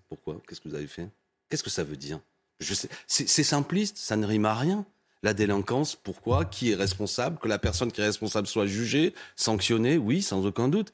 Pourquoi? 0.08 0.40
Qu'est-ce 0.48 0.60
que 0.60 0.68
vous 0.68 0.74
avez 0.74 0.88
fait? 0.88 1.08
Qu'est-ce 1.48 1.62
que 1.62 1.70
ça 1.70 1.84
veut 1.84 1.96
dire? 1.96 2.20
Je 2.58 2.74
sais. 2.74 2.88
C'est 3.06 3.44
simpliste, 3.44 3.98
ça 3.98 4.16
ne 4.16 4.26
rime 4.26 4.46
à 4.46 4.54
rien. 4.54 4.84
La 5.22 5.32
délinquance, 5.32 5.94
pourquoi? 5.94 6.44
Qui 6.44 6.72
est 6.72 6.74
responsable? 6.74 7.38
Que 7.38 7.46
la 7.46 7.60
personne 7.60 7.92
qui 7.92 8.00
est 8.00 8.04
responsable 8.04 8.48
soit 8.48 8.66
jugée, 8.66 9.14
sanctionnée? 9.36 9.96
Oui, 9.96 10.20
sans 10.20 10.44
aucun 10.44 10.68
doute 10.68 10.92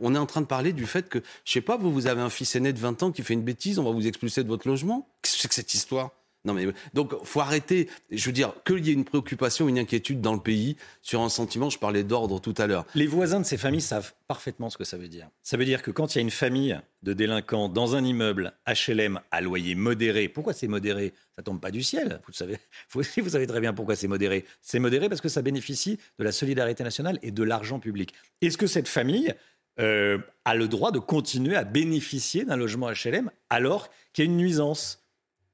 on 0.00 0.14
est 0.14 0.18
en 0.18 0.26
train 0.26 0.40
de 0.40 0.46
parler 0.46 0.72
du 0.72 0.86
fait 0.86 1.08
que, 1.08 1.18
je 1.44 1.52
sais 1.52 1.60
pas, 1.60 1.76
vous, 1.76 1.92
vous 1.92 2.06
avez 2.06 2.20
un 2.20 2.30
fils 2.30 2.54
aîné 2.56 2.72
de 2.72 2.78
20 2.78 3.02
ans 3.02 3.12
qui 3.12 3.22
fait 3.22 3.34
une 3.34 3.42
bêtise, 3.42 3.78
on 3.78 3.84
va 3.84 3.90
vous 3.90 4.06
expulser 4.06 4.42
de 4.42 4.48
votre 4.48 4.68
logement? 4.68 5.08
Qu'est-ce 5.22 5.36
que 5.36 5.42
c'est 5.42 5.48
que 5.48 5.54
cette 5.54 5.74
histoire? 5.74 6.10
Non 6.44 6.52
mais 6.52 6.66
donc 6.92 7.14
faut 7.24 7.40
arrêter. 7.40 7.88
Je 8.10 8.26
veux 8.26 8.32
dire 8.32 8.52
qu'il 8.66 8.86
y 8.86 8.90
ait 8.90 8.94
une 8.94 9.04
préoccupation, 9.04 9.66
une 9.66 9.78
inquiétude 9.78 10.20
dans 10.20 10.34
le 10.34 10.40
pays 10.40 10.76
sur 11.00 11.22
un 11.22 11.30
sentiment. 11.30 11.70
Je 11.70 11.78
parlais 11.78 12.04
d'ordre 12.04 12.38
tout 12.38 12.54
à 12.58 12.66
l'heure. 12.66 12.84
Les 12.94 13.06
voisins 13.06 13.40
de 13.40 13.46
ces 13.46 13.56
familles 13.56 13.80
savent 13.80 14.12
parfaitement 14.28 14.68
ce 14.68 14.76
que 14.76 14.84
ça 14.84 14.98
veut 14.98 15.08
dire. 15.08 15.28
Ça 15.42 15.56
veut 15.56 15.64
dire 15.64 15.82
que 15.82 15.90
quand 15.90 16.14
il 16.14 16.18
y 16.18 16.20
a 16.20 16.22
une 16.22 16.30
famille 16.30 16.78
de 17.02 17.14
délinquants 17.14 17.68
dans 17.68 17.96
un 17.96 18.04
immeuble 18.04 18.52
HLM 18.66 19.20
à 19.30 19.40
loyer 19.40 19.74
modéré, 19.74 20.28
pourquoi 20.28 20.52
c'est 20.52 20.68
modéré? 20.68 21.14
Ça 21.34 21.42
tombe 21.42 21.60
pas 21.60 21.70
du 21.70 21.82
ciel. 21.82 22.20
Vous 22.26 22.32
savez, 22.34 22.58
vous 22.92 23.02
savez 23.02 23.46
très 23.46 23.60
bien 23.60 23.72
pourquoi 23.72 23.96
c'est 23.96 24.08
modéré. 24.08 24.44
C'est 24.60 24.78
modéré 24.78 25.08
parce 25.08 25.22
que 25.22 25.30
ça 25.30 25.40
bénéficie 25.40 25.98
de 26.18 26.24
la 26.24 26.32
solidarité 26.32 26.84
nationale 26.84 27.18
et 27.22 27.30
de 27.30 27.42
l'argent 27.42 27.80
public. 27.80 28.12
Est-ce 28.42 28.58
que 28.58 28.66
cette 28.66 28.88
famille 28.88 29.34
euh, 29.80 30.18
a 30.44 30.54
le 30.54 30.68
droit 30.68 30.92
de 30.92 30.98
continuer 30.98 31.56
à 31.56 31.64
bénéficier 31.64 32.44
d'un 32.44 32.56
logement 32.56 32.90
HLM 32.90 33.30
alors 33.50 33.90
qu'il 34.12 34.24
y 34.24 34.28
a 34.28 34.30
une 34.30 34.36
nuisance 34.36 35.00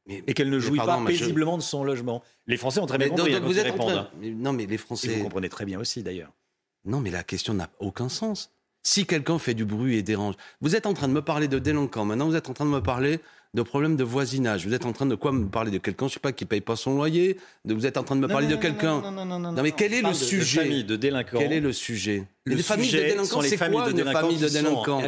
et 0.07 0.35
qu'elle 0.35 0.51
ne 0.51 0.59
jouit 0.59 0.79
pas 0.79 1.03
paisiblement 1.07 1.57
de 1.57 1.63
son 1.63 1.85
logement. 1.85 2.23
Les 2.47 2.57
Français 2.57 2.81
ont 2.81 2.87
très 2.87 2.99
bien 2.99 3.09
compris. 3.09 3.39
vous 3.39 3.59
êtes 3.59 3.73
hein. 3.81 4.11
Non, 4.21 4.53
mais 4.53 4.67
les 4.67 4.79
Français. 4.79 5.09
vous 5.17 5.25
comprenez 5.25 5.49
très 5.49 5.65
bien 5.65 5.79
aussi, 5.79 6.03
d'ailleurs. 6.03 6.33
Non, 6.85 7.01
mais 7.01 7.11
la 7.11 7.23
question 7.23 7.55
n'a 7.55 7.71
aucun 7.79 8.09
sens. 8.09 8.53
Si 8.83 9.07
quelqu'un 9.07 9.39
fait 9.39 9.55
du 9.55 9.65
bruit 9.65 9.97
et 9.97 10.03
dérange, 10.03 10.35
vous 10.61 10.75
êtes 10.75 10.87
en 10.87 10.95
train 10.95 11.07
de 11.07 11.13
me 11.13 11.23
parler 11.23 11.49
de 11.49 11.59
délinquants. 11.59 12.07
Maintenant, 12.07 12.27
vous 12.27 12.37
êtes 12.37 12.49
en 12.49 12.55
train 12.55 12.65
de 12.65 12.71
me 12.71 12.83
parler 12.83 13.21
de 13.55 13.63
problèmes 13.63 13.97
de 13.97 14.05
voisinage. 14.05 14.67
Vous 14.67 14.75
êtes 14.75 14.87
en 14.87 14.93
train 14.93 15.07
de 15.07 15.15
quoi 15.15 15.33
me 15.33 15.49
parler 15.49 15.71
de 15.71 15.79
quelqu'un, 15.79 16.09
je 16.09 16.15
sais 16.15 16.21
pas, 16.21 16.33
qui 16.33 16.45
paye 16.45 16.61
pas 16.61 16.77
son 16.77 16.95
loyer. 16.95 17.37
Vous 17.65 17.87
êtes 17.87 17.97
en 17.97 18.05
train 18.05 18.17
de 18.17 18.21
me 18.21 18.29
parler 18.29 18.47
de 18.47 18.57
quelqu'un. 18.57 19.01
Non, 19.01 19.11
non, 19.11 19.25
non, 19.25 19.39
non, 19.39 19.53
non. 19.53 19.63
mais 19.63 19.73
quel 19.73 19.93
est 19.93 20.03
le 20.03 20.15
sujet 20.15 20.61
de 20.61 20.65
famille 20.65 20.85
de 20.85 20.97
délinquants. 20.97 21.39
Quel 21.39 21.53
est 21.53 21.61
le 21.61 21.73
sujet 21.73 22.27
les 22.47 22.63
familles 22.63 22.91
de 22.91 22.99
délinquants, 22.99 23.43
c'est 23.43 23.57
quoi 23.59 23.91
une 23.91 24.05
famille 24.05 24.39
de 24.39 24.49
délinquants 24.49 25.03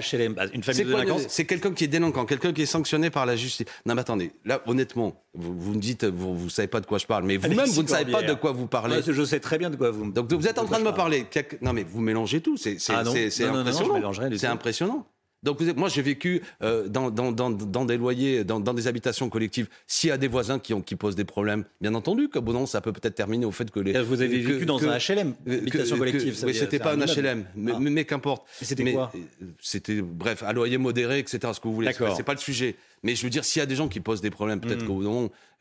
Une 0.52 0.62
famille 0.62 0.84
de 0.84 0.90
délinquants, 0.92 1.18
c'est 1.28 1.44
quelqu'un 1.44 1.72
qui 1.72 1.84
est 1.84 1.88
délinquant, 1.88 2.26
quelqu'un 2.26 2.52
qui 2.52 2.62
est 2.62 2.66
sanctionné 2.66 3.10
par 3.10 3.26
la 3.26 3.36
justice. 3.36 3.66
Non, 3.86 3.94
mais 3.94 4.02
attendez, 4.02 4.32
là, 4.44 4.62
honnêtement, 4.66 5.14
vous, 5.34 5.58
vous 5.58 5.72
me 5.72 5.80
dites, 5.80 6.04
vous, 6.04 6.36
vous 6.36 6.50
savez 6.50 6.68
pas 6.68 6.80
de 6.80 6.86
quoi 6.86 6.98
je 6.98 7.06
parle, 7.06 7.24
mais 7.24 7.38
vous-même, 7.38 7.68
vous 7.68 7.82
ne 7.82 7.88
savez 7.88 8.10
pas 8.10 8.22
de 8.22 8.34
quoi 8.34 8.52
vous 8.52 8.66
parlez. 8.66 9.00
je 9.06 9.24
sais 9.24 9.40
très 9.40 9.58
bien 9.58 9.70
de 9.70 9.76
quoi 9.76 9.90
vous. 9.90 10.10
Donc, 10.10 10.32
vous 10.32 10.46
êtes 10.46 10.58
en 10.58 10.66
train 10.66 10.78
de 10.78 10.84
me 10.84 10.92
parler. 10.92 11.26
Non, 11.62 11.72
mais 11.72 11.84
vous 11.84 12.00
mélangez 12.00 12.40
tout. 12.40 12.56
C'est 12.56 12.76
ah 12.90 13.00
impressionnant. 13.00 14.12
C'est 14.36 14.46
impressionnant. 14.46 15.06
Donc 15.42 15.60
moi 15.76 15.88
j'ai 15.88 16.02
vécu 16.02 16.42
euh, 16.62 16.88
dans, 16.88 17.10
dans, 17.10 17.32
dans, 17.32 17.50
dans, 17.50 17.84
des 17.84 17.96
loyers, 17.96 18.44
dans, 18.44 18.60
des 18.60 18.86
habitations 18.86 19.28
collectives. 19.28 19.68
S'il 19.86 20.08
y 20.08 20.12
a 20.12 20.18
des 20.18 20.28
voisins 20.28 20.58
qui, 20.58 20.72
ont, 20.72 20.80
qui 20.80 20.94
posent 20.94 21.16
des 21.16 21.24
problèmes, 21.24 21.64
bien 21.80 21.94
entendu 21.94 22.28
que 22.28 22.38
bon, 22.38 22.52
non, 22.52 22.66
ça 22.66 22.80
peut 22.80 22.92
peut-être 22.92 23.14
terminer 23.14 23.44
au 23.44 23.50
fait 23.50 23.70
que 23.70 23.80
les. 23.80 24.00
Vous 24.02 24.22
avez 24.22 24.38
vécu 24.38 24.66
dans 24.66 24.82
un 24.86 24.96
HLM, 24.96 25.34
habitation 25.46 25.98
collective. 25.98 26.38
oui, 26.44 26.54
c'était 26.54 26.78
pas 26.78 26.94
un, 26.94 26.98
HLM, 26.98 27.44
mais, 27.56 27.72
ah. 27.74 27.78
mais, 27.80 28.04
qu'importe. 28.04 28.46
C'était 28.60 28.92
quoi? 28.92 29.12
C'était 29.60 30.00
bref, 30.00 30.42
à 30.42 30.52
loyer 30.52 30.78
modéré, 30.78 31.18
etc. 31.18 31.40
Ce 31.52 31.60
que 31.60 31.68
vous 31.68 31.74
voulez. 31.74 31.92
C'est 32.16 32.22
pas 32.22 32.34
le 32.34 32.38
sujet. 32.38 32.76
Mais 33.02 33.16
je 33.16 33.22
veux 33.24 33.30
dire, 33.30 33.44
s'il 33.44 33.60
y 33.60 33.62
a 33.62 33.66
des 33.66 33.74
gens 33.74 33.88
qui 33.88 34.00
posent 34.00 34.20
des 34.20 34.30
problèmes, 34.30 34.60
peut-être 34.60 34.84
mm. 34.84 34.86
qu'au 34.86 35.02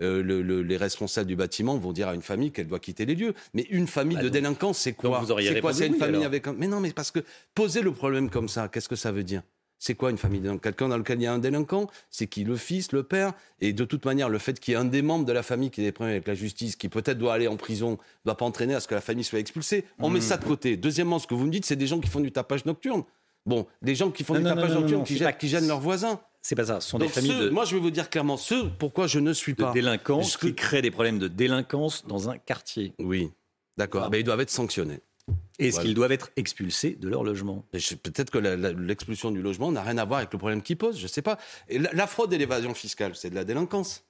euh, 0.01 0.21
le, 0.23 0.61
les 0.61 0.77
responsables 0.77 1.27
du 1.27 1.35
bâtiment 1.35 1.77
vont 1.77 1.91
dire 1.91 2.07
à 2.07 2.15
une 2.15 2.21
famille 2.21 2.51
qu'elle 2.51 2.67
doit 2.67 2.79
quitter 2.79 3.05
les 3.05 3.15
lieux. 3.15 3.33
Mais 3.53 3.63
une 3.69 3.87
famille 3.87 4.17
bah 4.17 4.23
de 4.23 4.29
délinquants, 4.29 4.73
c'est 4.73 4.93
quoi 4.93 5.23
C'est 5.39 5.61
quoi 5.61 5.73
C'est 5.73 5.87
une 5.87 5.95
famille 5.95 6.23
avec 6.23 6.47
un. 6.47 6.53
Mais 6.53 6.67
non, 6.67 6.79
mais 6.79 6.91
parce 6.91 7.11
que 7.11 7.19
poser 7.55 7.81
le 7.81 7.91
problème 7.91 8.29
comme 8.29 8.47
ça, 8.47 8.67
qu'est-ce 8.67 8.89
que 8.89 8.95
ça 8.95 9.11
veut 9.11 9.23
dire? 9.23 9.41
C'est 9.79 9.95
quoi 9.95 10.11
une 10.11 10.17
famille 10.17 10.43
Quelqu'un 10.61 10.89
dans 10.89 10.97
lequel 10.97 11.19
il 11.19 11.23
y 11.23 11.25
a 11.25 11.33
un 11.33 11.39
délinquant, 11.39 11.87
c'est 12.11 12.27
qui? 12.27 12.43
Le 12.43 12.55
fils, 12.55 12.91
le 12.91 13.01
père? 13.01 13.33
Et 13.61 13.73
de 13.73 13.83
toute 13.83 14.05
manière, 14.05 14.29
le 14.29 14.37
fait 14.37 14.59
qu'il 14.59 14.73
y 14.73 14.75
ait 14.75 14.79
un 14.79 14.85
des 14.85 15.01
membres 15.01 15.25
de 15.25 15.33
la 15.33 15.41
famille 15.41 15.71
qui 15.71 15.81
ait 15.81 15.85
des 15.85 15.91
problèmes 15.91 16.13
avec 16.13 16.27
la 16.27 16.35
justice, 16.35 16.75
qui 16.75 16.87
peut-être 16.87 17.17
doit 17.17 17.33
aller 17.33 17.47
en 17.47 17.57
prison, 17.57 17.93
ne 17.93 17.97
doit 18.25 18.37
pas 18.37 18.45
entraîner 18.45 18.75
à 18.75 18.79
ce 18.79 18.87
que 18.87 18.93
la 18.93 19.01
famille 19.01 19.23
soit 19.23 19.39
expulsée. 19.39 19.85
On 19.97 20.11
met 20.11 20.19
mmh. 20.19 20.21
ça 20.21 20.37
de 20.37 20.45
côté. 20.45 20.77
Deuxièmement, 20.77 21.17
ce 21.17 21.25
que 21.25 21.33
vous 21.33 21.47
me 21.47 21.51
dites, 21.51 21.65
c'est 21.65 21.75
des 21.75 21.87
gens 21.87 21.99
qui 21.99 22.09
font 22.09 22.19
du 22.19 22.31
tapage 22.31 22.63
nocturne. 22.65 23.03
Bon, 23.47 23.65
des 23.81 23.95
gens 23.95 24.11
qui 24.11 24.23
font 24.23 24.35
du 24.35 24.43
tapage 24.43 24.71
nocturne, 24.75 25.03
qui, 25.03 25.47
gênent, 25.47 25.67
leurs 25.67 25.79
voisins. 25.79 26.19
C'est 26.41 26.55
pas 26.55 26.65
ça. 26.65 26.81
Ce 26.81 26.89
sont 26.89 26.97
des 26.97 27.07
familles 27.07 27.51
Moi, 27.51 27.65
je 27.65 27.75
vais 27.75 27.81
vous 27.81 27.91
dire 27.91 28.09
clairement, 28.09 28.37
ce 28.37 28.67
pourquoi 28.79 29.07
je 29.07 29.19
ne 29.19 29.33
suis 29.33 29.53
pas. 29.53 29.71
Délinquants 29.71 30.21
qui 30.21 30.55
créent 30.55 30.81
des 30.81 30.91
problèmes 30.91 31.19
de 31.19 31.27
délinquance 31.27 32.05
dans 32.07 32.29
un 32.29 32.37
quartier. 32.37 32.93
Oui, 32.99 33.31
d'accord. 33.77 34.05
Ah. 34.05 34.09
Ben, 34.09 34.17
ils 34.17 34.23
doivent 34.23 34.41
être 34.41 34.49
sanctionnés. 34.49 35.01
Est-ce 35.59 35.79
qu'ils 35.79 35.93
doivent 35.93 36.11
être 36.11 36.31
expulsés 36.35 36.97
de 36.99 37.07
leur 37.07 37.23
logement? 37.23 37.65
Peut-être 37.71 38.31
que 38.31 38.39
l'expulsion 38.39 39.31
du 39.31 39.41
logement 39.41 39.71
n'a 39.71 39.83
rien 39.83 39.97
à 39.97 40.05
voir 40.05 40.19
avec 40.19 40.33
le 40.33 40.39
problème 40.39 40.61
qu'ils 40.61 40.77
posent, 40.77 40.97
je 40.97 41.03
ne 41.03 41.07
sais 41.07 41.21
pas. 41.21 41.37
la, 41.69 42.07
fraude 42.07 42.33
et 42.33 42.37
l'évasion 42.37 42.73
fiscale, 42.73 43.15
c'est 43.15 43.29
de 43.29 43.35
la 43.35 43.43
délinquance? 43.43 44.03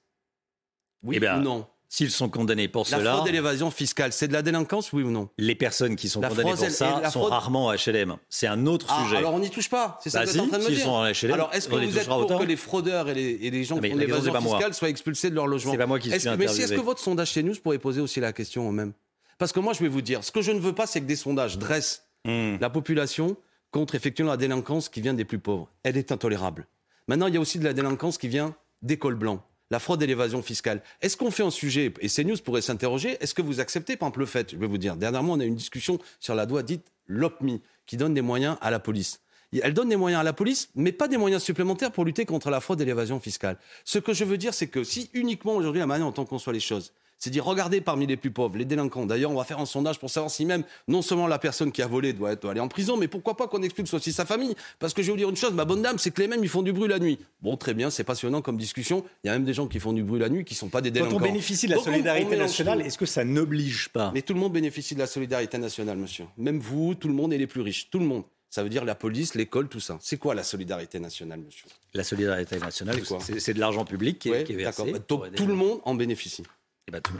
Oui 1.02 1.18
eh 1.20 1.28
ou 1.28 1.40
non? 1.40 1.66
S'ils 1.94 2.10
sont 2.10 2.30
condamnés 2.30 2.68
pour 2.68 2.86
La 2.90 2.96
cela, 2.96 3.12
fraude 3.16 3.28
et 3.28 3.32
l'évasion 3.32 3.70
fiscale, 3.70 4.14
c'est 4.14 4.26
de 4.26 4.32
la 4.32 4.40
délinquance, 4.40 4.94
oui 4.94 5.02
ou 5.02 5.10
non? 5.10 5.28
Les 5.36 5.54
personnes 5.54 5.94
qui 5.94 6.08
sont 6.08 6.22
La 6.22 6.30
condamnées 6.30 6.52
fraude 6.52 6.66
pour 6.68 6.74
ça 6.74 7.00
la 7.02 7.10
sont 7.10 7.18
fraude- 7.20 7.32
rarement 7.32 7.70
HLM. 7.70 8.16
C'est 8.30 8.46
un 8.46 8.64
autre 8.64 8.86
Ah, 8.88 9.02
sujet. 9.04 9.18
alors 9.18 9.34
on 9.34 9.40
n'y 9.40 9.50
touche 9.50 9.68
pas, 9.68 9.98
c'est 10.02 10.08
ça 10.08 10.20
Bah 10.20 10.24
que 10.24 10.30
vous 10.30 10.36
êtes 10.38 10.40
si, 10.42 10.46
en 10.46 10.48
train 10.48 10.58
de 10.58 10.64
me 10.64 10.74
dire. 10.74 10.84
sont 10.86 10.90
en 10.90 11.04
HLM, 11.04 11.32
alors 11.34 11.50
est-ce 11.52 11.68
que 11.68 11.74
vous 11.74 11.82
êtes 11.82 11.90
touchera 12.04 12.26
pour 12.26 12.38
que 12.40 12.44
les 12.44 12.56
fraudeurs 12.56 13.10
et 13.10 13.14
les, 13.14 13.38
et 13.42 13.50
les 13.50 13.64
gens 13.64 13.76
Ah, 13.76 13.82
qui 13.82 13.90
font 13.90 13.96
la 13.98 14.04
l'évasion 14.06 14.40
fiscale 14.40 14.72
soient 14.72 14.88
expulsés 14.88 15.28
de 15.28 15.34
leur 15.34 15.46
logement? 15.46 15.72
C'est 15.72 15.76
pas 15.76 15.84
moi 15.86 15.98
qui 15.98 16.10
suis 16.10 16.18
que- 16.18 16.34
Mais 16.36 16.48
si, 16.48 16.62
est-ce 16.62 16.72
que 16.72 16.80
votre 16.80 16.98
sondage 17.00 17.28
chez 17.32 17.42
News 17.42 17.56
pourrait 17.62 17.78
poser 17.78 18.00
aussi 18.00 18.20
la 18.20 18.32
question 18.32 18.66
au 18.66 18.72
même? 18.72 18.94
Parce 19.36 19.52
que 19.52 19.60
moi 19.60 19.74
je 19.74 19.80
vais 19.80 19.88
vous 19.88 20.00
dire, 20.00 20.24
ce 20.24 20.32
que 20.32 20.40
je 20.40 20.52
ne 20.52 20.60
veux 20.60 20.72
pas 20.74 20.86
c'est 20.86 21.02
que 21.02 21.06
des 21.06 21.16
sondages 21.16 21.58
dressent 21.58 22.04
Hmm. 22.24 22.56
la 22.58 22.70
population 22.70 23.36
contre 23.70 23.96
effectivement 23.96 24.30
la 24.30 24.38
délinquance 24.38 24.88
qui 24.88 25.02
vient 25.02 25.12
des 25.12 25.26
plus 25.26 25.40
pauvres. 25.40 25.68
Elle 25.82 25.98
est 25.98 26.10
intolérable. 26.10 26.66
Maintenant, 27.06 27.26
il 27.26 27.34
y 27.34 27.36
a 27.36 27.40
aussi 27.40 27.58
de 27.58 27.64
la 27.64 27.74
délinquance 27.74 28.16
qui 28.16 28.28
vient 28.28 28.54
des 28.80 28.96
cols 28.96 29.16
blancs. 29.16 29.40
La 29.72 29.78
fraude 29.78 30.02
et 30.02 30.06
l'évasion 30.06 30.42
fiscale. 30.42 30.82
Est-ce 31.00 31.16
qu'on 31.16 31.30
fait 31.30 31.42
un 31.42 31.50
sujet, 31.50 31.94
et 32.02 32.08
CNews 32.08 32.36
pourrait 32.44 32.60
s'interroger, 32.60 33.16
est-ce 33.20 33.32
que 33.32 33.40
vous 33.40 33.58
acceptez, 33.58 33.96
par 33.96 34.08
exemple, 34.08 34.20
le 34.20 34.26
fait, 34.26 34.50
je 34.50 34.58
vais 34.58 34.66
vous 34.66 34.76
dire, 34.76 34.96
dernièrement, 34.96 35.32
on 35.32 35.40
a 35.40 35.44
eu 35.44 35.48
une 35.48 35.54
discussion 35.54 35.98
sur 36.20 36.34
la 36.34 36.44
loi 36.44 36.62
dite 36.62 36.84
LOPMI, 37.06 37.62
qui 37.86 37.96
donne 37.96 38.12
des 38.12 38.20
moyens 38.20 38.58
à 38.60 38.70
la 38.70 38.78
police. 38.78 39.20
Elle 39.62 39.72
donne 39.72 39.88
des 39.88 39.96
moyens 39.96 40.20
à 40.20 40.24
la 40.24 40.34
police, 40.34 40.68
mais 40.74 40.92
pas 40.92 41.08
des 41.08 41.16
moyens 41.16 41.42
supplémentaires 41.42 41.90
pour 41.90 42.04
lutter 42.04 42.26
contre 42.26 42.50
la 42.50 42.60
fraude 42.60 42.82
et 42.82 42.84
l'évasion 42.84 43.18
fiscale. 43.18 43.56
Ce 43.86 43.98
que 43.98 44.12
je 44.12 44.24
veux 44.24 44.36
dire, 44.36 44.52
c'est 44.52 44.66
que 44.66 44.84
si 44.84 45.08
uniquement 45.14 45.56
aujourd'hui, 45.56 45.80
la 45.80 45.86
manière 45.86 46.10
dont 46.10 46.22
on 46.22 46.26
conçoit 46.26 46.52
les 46.52 46.60
choses, 46.60 46.92
c'est 47.22 47.30
dire 47.30 47.44
regardez 47.44 47.80
parmi 47.80 48.04
les 48.08 48.16
plus 48.16 48.32
pauvres, 48.32 48.56
les 48.56 48.64
délinquants. 48.64 49.06
D'ailleurs, 49.06 49.30
on 49.30 49.36
va 49.36 49.44
faire 49.44 49.60
un 49.60 49.64
sondage 49.64 50.00
pour 50.00 50.10
savoir 50.10 50.28
si 50.28 50.44
même 50.44 50.64
non 50.88 51.02
seulement 51.02 51.28
la 51.28 51.38
personne 51.38 51.70
qui 51.70 51.80
a 51.80 51.86
volé 51.86 52.12
doit, 52.12 52.32
être, 52.32 52.42
doit 52.42 52.50
aller 52.50 52.58
en 52.58 52.66
prison, 52.66 52.96
mais 52.96 53.06
pourquoi 53.06 53.36
pas 53.36 53.46
qu'on 53.46 53.62
expulse 53.62 53.94
aussi 53.94 54.12
sa 54.12 54.24
famille. 54.26 54.56
Parce 54.80 54.92
que 54.92 55.02
je 55.02 55.06
vais 55.06 55.12
vous 55.12 55.18
dire 55.18 55.30
une 55.30 55.36
chose, 55.36 55.52
ma 55.52 55.64
bonne 55.64 55.82
dame, 55.82 56.00
c'est 56.00 56.10
que 56.10 56.20
les 56.20 56.26
mêmes 56.26 56.42
ils 56.42 56.48
font 56.48 56.62
du 56.62 56.72
bruit 56.72 56.88
la 56.88 56.98
nuit. 56.98 57.20
Bon, 57.40 57.56
très 57.56 57.74
bien, 57.74 57.90
c'est 57.90 58.02
passionnant 58.02 58.42
comme 58.42 58.56
discussion. 58.56 59.04
Il 59.22 59.28
y 59.28 59.30
a 59.30 59.34
même 59.34 59.44
des 59.44 59.54
gens 59.54 59.68
qui 59.68 59.78
font 59.78 59.92
du 59.92 60.02
bruit 60.02 60.18
la 60.18 60.28
nuit 60.30 60.44
qui 60.44 60.56
sont 60.56 60.68
pas 60.68 60.80
des 60.80 60.88
Quand 60.90 60.94
délinquants. 60.94 61.16
on 61.18 61.20
bénéficie 61.20 61.66
de 61.66 61.70
la 61.70 61.76
Donc, 61.76 61.84
solidarité 61.84 62.36
nationale, 62.36 62.80
est-ce 62.80 62.98
que 62.98 63.06
ça 63.06 63.22
n'oblige 63.22 63.88
pas? 63.90 64.10
Mais 64.12 64.22
tout 64.22 64.34
le 64.34 64.40
monde 64.40 64.52
bénéficie 64.54 64.94
de 64.96 64.98
la 65.00 65.06
solidarité 65.06 65.58
nationale, 65.58 65.98
monsieur. 65.98 66.24
Même 66.38 66.58
vous, 66.58 66.96
tout 66.96 67.06
le 67.06 67.14
monde 67.14 67.32
et 67.32 67.38
les 67.38 67.46
plus 67.46 67.60
riches. 67.60 67.88
Tout 67.88 68.00
le 68.00 68.06
monde. 68.06 68.24
Ça 68.50 68.64
veut 68.64 68.68
dire 68.68 68.84
la 68.84 68.96
police, 68.96 69.36
l'école, 69.36 69.68
tout 69.68 69.78
ça. 69.78 69.96
C'est 70.00 70.18
quoi 70.18 70.34
la 70.34 70.42
solidarité 70.42 70.98
nationale, 70.98 71.38
monsieur? 71.40 71.66
La 71.94 72.02
solidarité 72.02 72.58
nationale, 72.58 72.96
C'est 72.98 73.06
quoi? 73.06 73.18
c'est 73.20 73.38
c'est 73.38 73.54
de 73.54 73.60
l'argent 73.60 73.84
public 73.84 74.18
qui 74.18 74.28
est, 74.28 74.32
Ouais, 74.32 74.44
qui 74.44 74.54
est 74.54 74.56
versé. 74.56 74.92
Donc 75.08 75.26
aider 75.28 75.36
tout 75.36 75.46
le 75.46 75.54
monde 75.54 75.78
en 75.84 75.94
bénéficie. 75.94 76.42
Eh 76.88 76.90
ben, 76.92 77.00
tout- 77.00 77.12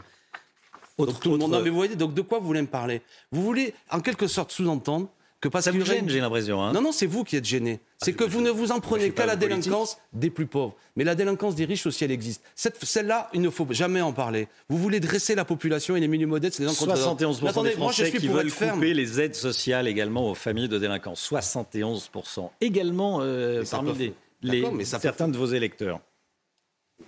Donc, 0.99 1.09
Autre- 1.09 1.21
tout 1.21 1.29
le 1.31 1.39
monde. 1.39 1.43
autre- 1.45 1.59
Non, 1.59 1.65
mais 1.65 1.71
vous 1.71 1.77
voyez, 1.77 1.97
donc 1.97 2.15
de 2.15 2.21
quoi 2.23 2.39
vous 2.39 2.47
voulez 2.47 2.61
me 2.63 2.67
parler? 2.67 3.01
Vous 3.31 3.43
voulez, 3.43 3.75
en 3.91 4.01
quelque 4.01 4.27
sorte, 4.27 4.53
sous-entendre 4.53 5.09
que 5.41 5.49
parce 5.49 5.65
Ça 5.65 5.73
vous 5.73 5.85
gêne, 5.85 6.09
j'ai 6.09 6.21
l'impression. 6.21 6.63
hein 6.63 6.73
Non, 6.73 6.81
non, 6.83 6.93
c'est 6.93 7.07
vous 7.07 7.25
qui 7.25 7.35
êtes 7.35 7.45
gêné. 7.47 7.81
C'est 7.99 8.13
je- 8.13 8.17
que 8.17 8.23
vous 8.25 8.41
ne 8.43 8.51
vous 8.51 8.71
en 8.71 8.79
prenez 8.79 9.11
qu'à 9.11 9.27
la 9.27 9.37
politique. 9.37 9.65
délinquance 9.65 9.99
des 10.13 10.31
plus 10.31 10.47
pauvres. 10.47 10.77
Mais 10.95 11.03
la 11.03 11.15
délinquance 11.17 11.55
des 11.57 11.65
riches 11.65 11.87
aussi, 11.87 12.05
elle 12.05 12.13
existe. 12.13 12.43
Celle-là, 12.55 13.29
il 13.33 13.41
ne 13.41 13.51
faut 13.51 13.67
jamais 13.71 14.01
en 14.03 14.13
parler. 14.13 14.47
Vous 14.69 14.77
voulez 14.79 15.01
dresser 15.01 15.35
la 15.35 15.45
population 15.45 15.97
et 15.97 16.01
les 16.01 16.07
milieux 16.09 16.27
modestes, 16.29 16.61
les 16.61 16.67
contre 16.67 16.79
71% 16.95 17.43
Mais 17.43 17.51
attendez, 17.51 17.71
des 17.71 17.77
moi, 17.77 17.91
je 17.91 17.95
Français 17.97 18.11
suis 18.11 18.21
qui 18.21 18.27
pour 18.27 18.37
veulent 18.37 18.51
ferme. 18.51 18.75
couper 18.75 18.95
les 18.95 19.21
aides 19.21 19.35
sociales 19.35 19.89
également 19.89 20.31
aux 20.31 20.35
familles 20.37 20.69
de 20.69 20.79
délinquants. 20.79 21.15
71%. 21.17 22.53
Également 22.61 23.19
euh, 23.23 23.65
parmi 23.69 23.95
les, 24.43 24.63
mais 24.73 24.85
certains 24.85 25.27
de 25.29 25.37
vos 25.39 25.47
électeurs. 25.47 26.01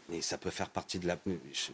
Mais 0.09 0.21
ça 0.23 0.39
peut 0.39 0.51
faire 0.51 0.71
partie 0.71 0.99
de 0.99 1.07
la. 1.07 1.17
je- 1.53 1.71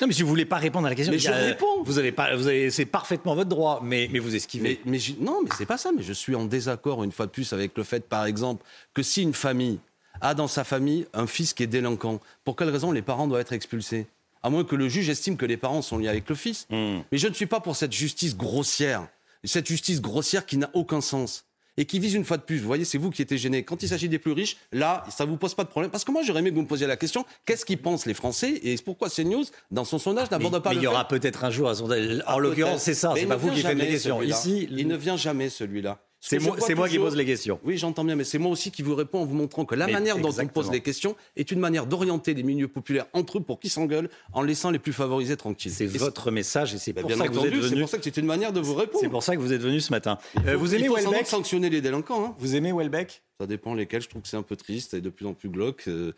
Non, 0.00 0.06
mais 0.08 0.12
si 0.12 0.22
vous 0.22 0.28
voulez 0.28 0.44
pas 0.44 0.56
répondre 0.56 0.86
à 0.86 0.90
la 0.90 0.96
question, 0.96 1.12
Mais 1.12 1.26
a- 1.28 1.40
je 1.40 1.46
réponds. 1.48 1.82
Vous 1.84 1.98
avez 1.98 2.10
pas, 2.12 2.34
vous 2.36 2.46
avez, 2.48 2.70
c'est 2.70 2.86
parfaitement 2.86 3.34
votre 3.34 3.48
droit, 3.48 3.80
mais, 3.82 4.08
mais 4.12 4.18
vous 4.18 4.34
esquivez. 4.34 4.80
Mais, 4.84 4.90
mais 4.92 4.98
je- 4.98 5.14
non, 5.20 5.40
mais 5.44 5.50
c'est 5.56 5.66
pas 5.66 5.78
ça. 5.78 5.90
Mais 5.96 6.02
je 6.02 6.12
suis 6.12 6.34
en 6.34 6.44
désaccord 6.44 7.04
une 7.04 7.12
fois 7.12 7.26
de 7.26 7.30
plus 7.30 7.52
avec 7.52 7.76
le 7.76 7.84
fait, 7.84 8.08
par 8.08 8.26
exemple, 8.26 8.64
que 8.94 9.02
si 9.02 9.22
une 9.22 9.32
famille 9.34 9.78
a 10.20 10.34
dans 10.34 10.48
sa 10.48 10.64
famille 10.64 11.06
un 11.14 11.26
fils 11.26 11.54
qui 11.54 11.62
est 11.62 11.66
délinquant, 11.68 12.20
pour 12.44 12.56
quelle 12.56 12.70
raison 12.70 12.90
les 12.92 13.02
parents 13.02 13.26
doivent 13.28 13.40
être 13.42 13.52
expulsés? 13.52 14.06
À 14.42 14.50
moins 14.50 14.64
que 14.64 14.76
le 14.76 14.88
juge 14.88 15.08
estime 15.08 15.36
que 15.36 15.46
les 15.46 15.56
parents 15.56 15.82
sont 15.82 15.98
liés 15.98 16.08
avec 16.08 16.28
le 16.28 16.34
fils. 16.36 16.66
Hmm. 16.70 16.98
Mais 17.10 17.18
je 17.18 17.26
ne 17.28 17.34
suis 17.34 17.46
pas 17.46 17.60
pour 17.60 17.74
cette 17.74 17.92
justice 17.92 18.36
grossière, 18.36 19.08
cette 19.44 19.66
justice 19.66 20.00
grossière 20.00 20.46
qui 20.46 20.56
n'a 20.56 20.70
aucun 20.74 21.00
sens 21.00 21.45
et 21.76 21.84
qui 21.84 21.98
vise 21.98 22.14
une 22.14 22.24
fois 22.24 22.36
de 22.36 22.42
plus. 22.42 22.58
Vous 22.58 22.66
voyez, 22.66 22.84
c'est 22.84 22.98
vous 22.98 23.10
qui 23.10 23.22
étiez 23.22 23.38
gêné. 23.38 23.62
Quand 23.64 23.82
il 23.82 23.88
s'agit 23.88 24.08
des 24.08 24.18
plus 24.18 24.32
riches, 24.32 24.56
là, 24.72 25.04
ça 25.10 25.24
vous 25.24 25.36
pose 25.36 25.54
pas 25.54 25.64
de 25.64 25.68
problème. 25.68 25.90
Parce 25.90 26.04
que 26.04 26.12
moi, 26.12 26.22
j'aurais 26.22 26.40
aimé 26.40 26.50
que 26.50 26.54
vous 26.56 26.62
me 26.62 26.66
posiez 26.66 26.86
la 26.86 26.96
question 26.96 27.24
qu'est-ce 27.44 27.64
qu'ils 27.64 27.78
pensent 27.80 28.06
les 28.06 28.14
Français 28.14 28.60
Et 28.62 28.76
pourquoi 28.84 29.08
CNews, 29.10 29.44
dans 29.70 29.84
son 29.84 29.98
sondage, 29.98 30.28
Mais, 30.30 30.38
n'aborde 30.38 30.62
pas 30.62 30.70
mais 30.70 30.76
le 30.76 30.80
il 30.82 30.84
y 30.84 30.86
aura 30.86 31.06
peut-être 31.06 31.44
un 31.44 31.50
jour 31.50 31.68
un 31.68 31.74
sondage. 31.74 32.22
En 32.26 32.36
Ah, 32.36 32.38
l'occurrence, 32.38 32.82
c'est 32.82 32.94
ça. 32.94 33.12
C'est 33.16 33.26
pas 33.26 33.36
vous 33.36 33.50
qui 33.50 33.62
faites 33.62 33.76
les 33.76 33.88
questions. 33.88 34.22
Ici, 34.22 34.68
il 34.70 34.86
ne 34.88 34.96
vient 34.96 35.16
jamais 35.16 35.48
celui-là. 35.48 35.98
Ce 36.28 36.38
c'est 36.60 36.74
moi, 36.74 36.88
qui 36.88 36.98
pose 36.98 37.14
les 37.14 37.24
questions. 37.24 37.60
Oui, 37.62 37.78
j'entends 37.78 38.02
bien, 38.04 38.16
mais 38.16 38.24
c'est 38.24 38.38
moi 38.38 38.50
aussi 38.50 38.72
qui 38.72 38.82
vous 38.82 38.96
réponds 38.96 39.20
en 39.20 39.24
vous 39.24 39.36
montrant 39.36 39.64
que 39.64 39.76
la 39.76 39.86
Mais 39.86 39.92
manière 39.92 40.18
dont 40.18 40.30
on 40.36 40.46
pose 40.48 40.70
les 40.72 40.80
questions 40.80 41.14
est 41.36 41.52
une 41.52 41.60
manière 41.60 41.86
d'orienter 41.86 42.34
les 42.34 42.42
milieux 42.42 42.66
populaires 42.66 43.06
entre 43.12 43.38
eux 43.38 43.40
pour 43.42 43.60
qu'ils 43.60 43.70
s'engueulent 43.70 44.10
en 44.32 44.42
laissant 44.42 44.70
les 44.72 44.80
plus 44.80 44.92
favorisés 44.92 45.36
tranquilles. 45.36 45.70
C'est 45.70 45.86
votre 45.86 46.32
message 46.32 46.74
et 46.74 46.78
c'est 46.78 46.92
Bah, 46.92 47.02
pour 47.02 47.08
bien 47.08 47.16
ça 47.18 47.28
que 47.28 47.32
vous 47.32 47.38
êtes 47.38 47.46
entendu, 47.46 47.62
c'est 47.62 47.68
venu. 47.68 47.80
pour 47.82 47.88
ça 47.90 47.98
que 47.98 48.04
c'est 48.04 48.16
une 48.16 48.26
manière 48.26 48.52
de 48.52 48.58
vous 48.60 48.74
répondre. 48.74 48.98
C'est 49.00 49.08
pour 49.08 49.22
ça 49.22 49.36
que 49.36 49.40
vous 49.40 49.52
êtes 49.52 49.60
venu 49.60 49.80
ce 49.80 49.92
matin. 49.92 50.18
Euh, 50.46 50.56
vous 50.56 50.74
il 50.74 50.80
aimez 50.84 50.94
Welbeck 50.94 51.26
sanctionner 51.28 51.70
les 51.70 51.80
délinquants. 51.80 52.24
hein. 52.24 52.34
Vous 52.38 52.56
aimez 52.56 52.72
Welbeck? 52.72 53.22
Ça 53.40 53.46
dépend 53.46 53.74
lesquels. 53.74 54.02
Je 54.02 54.08
trouve 54.08 54.22
que 54.22 54.28
c'est 54.28 54.36
un 54.36 54.42
peu 54.42 54.56
triste 54.56 54.94
et 54.94 55.00
de 55.00 55.10
plus 55.10 55.26
en 55.26 55.34
plus 55.34 55.48
glauque. 55.48 55.84
Euh, 55.86 56.12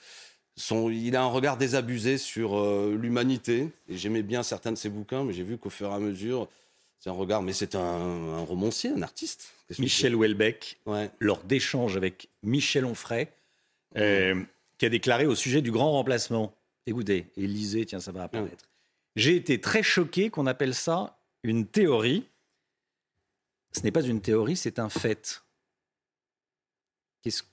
son- 0.56 0.88
il 0.90 1.14
a 1.16 1.22
un 1.22 1.26
regard 1.26 1.56
désabusé 1.58 2.16
sur 2.18 2.56
euh, 2.58 2.96
l'humanité. 2.98 3.68
Et 3.88 3.96
j'aimais 3.98 4.22
bien 4.22 4.42
certains 4.42 4.72
de 4.72 4.78
ses 4.78 4.88
bouquins, 4.88 5.24
mais 5.24 5.32
j'ai 5.34 5.42
vu 5.44 5.58
qu'au 5.58 5.70
fur 5.70 5.90
et 5.90 5.94
à 5.94 5.98
mesure, 5.98 6.48
c'est 6.98 7.10
un 7.10 7.14
regard. 7.14 7.42
Mais 7.42 7.52
c'est 7.52 7.74
un, 7.74 7.80
un 7.80 8.40
romancier, 8.40 8.90
un 8.90 9.02
artiste. 9.02 9.52
Michel 9.78 10.16
Welbeck, 10.16 10.78
c'est 10.84 10.90
Ouais. 10.90 11.10
lors 11.20 11.42
d'échanges 11.44 11.96
avec 11.96 12.28
Michel 12.42 12.84
Onfray, 12.84 13.28
euh, 13.96 14.42
qui 14.78 14.86
a 14.86 14.88
déclaré 14.88 15.26
au 15.26 15.34
sujet 15.34 15.60
du 15.62 15.70
grand 15.70 15.92
remplacement. 15.92 16.54
Écoutez, 16.86 17.26
et 17.36 17.46
lisez, 17.46 17.84
tiens, 17.86 18.00
ça 18.00 18.12
va 18.12 18.22
apparaître. 18.24 18.68
J'ai 19.16 19.36
été 19.36 19.60
très 19.60 19.82
choqué 19.82 20.30
qu'on 20.30 20.46
appelle 20.46 20.74
ça 20.74 21.18
une 21.42 21.66
théorie. 21.66 22.24
Ce 23.72 23.80
n'est 23.82 23.90
pas 23.92 24.02
une 24.02 24.20
théorie, 24.22 24.56
c'est 24.56 24.78
un 24.78 24.88
fait. 24.88 25.42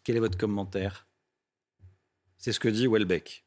Quel 0.03 0.15
est 0.15 0.19
votre 0.21 0.37
commentaire? 0.37 1.05
C'est 2.37 2.53
ce 2.53 2.59
que 2.59 2.69
dit 2.69 2.87
Welbeck 2.87 3.43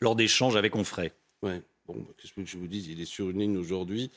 lors 0.00 0.16
d'échanges 0.16 0.56
avec 0.56 0.74
Onfray. 0.74 1.12
Ouais. 1.42 1.62
Bon, 1.86 1.94
bah, 1.94 2.12
qu'est-ce 2.16 2.32
que 2.32 2.44
je 2.44 2.56
vous 2.56 2.66
dis? 2.66 2.84
Il 2.90 3.00
est 3.00 3.04
sur 3.04 3.30
une 3.30 3.38
ligne 3.38 3.56
aujourd'hui 3.58 4.10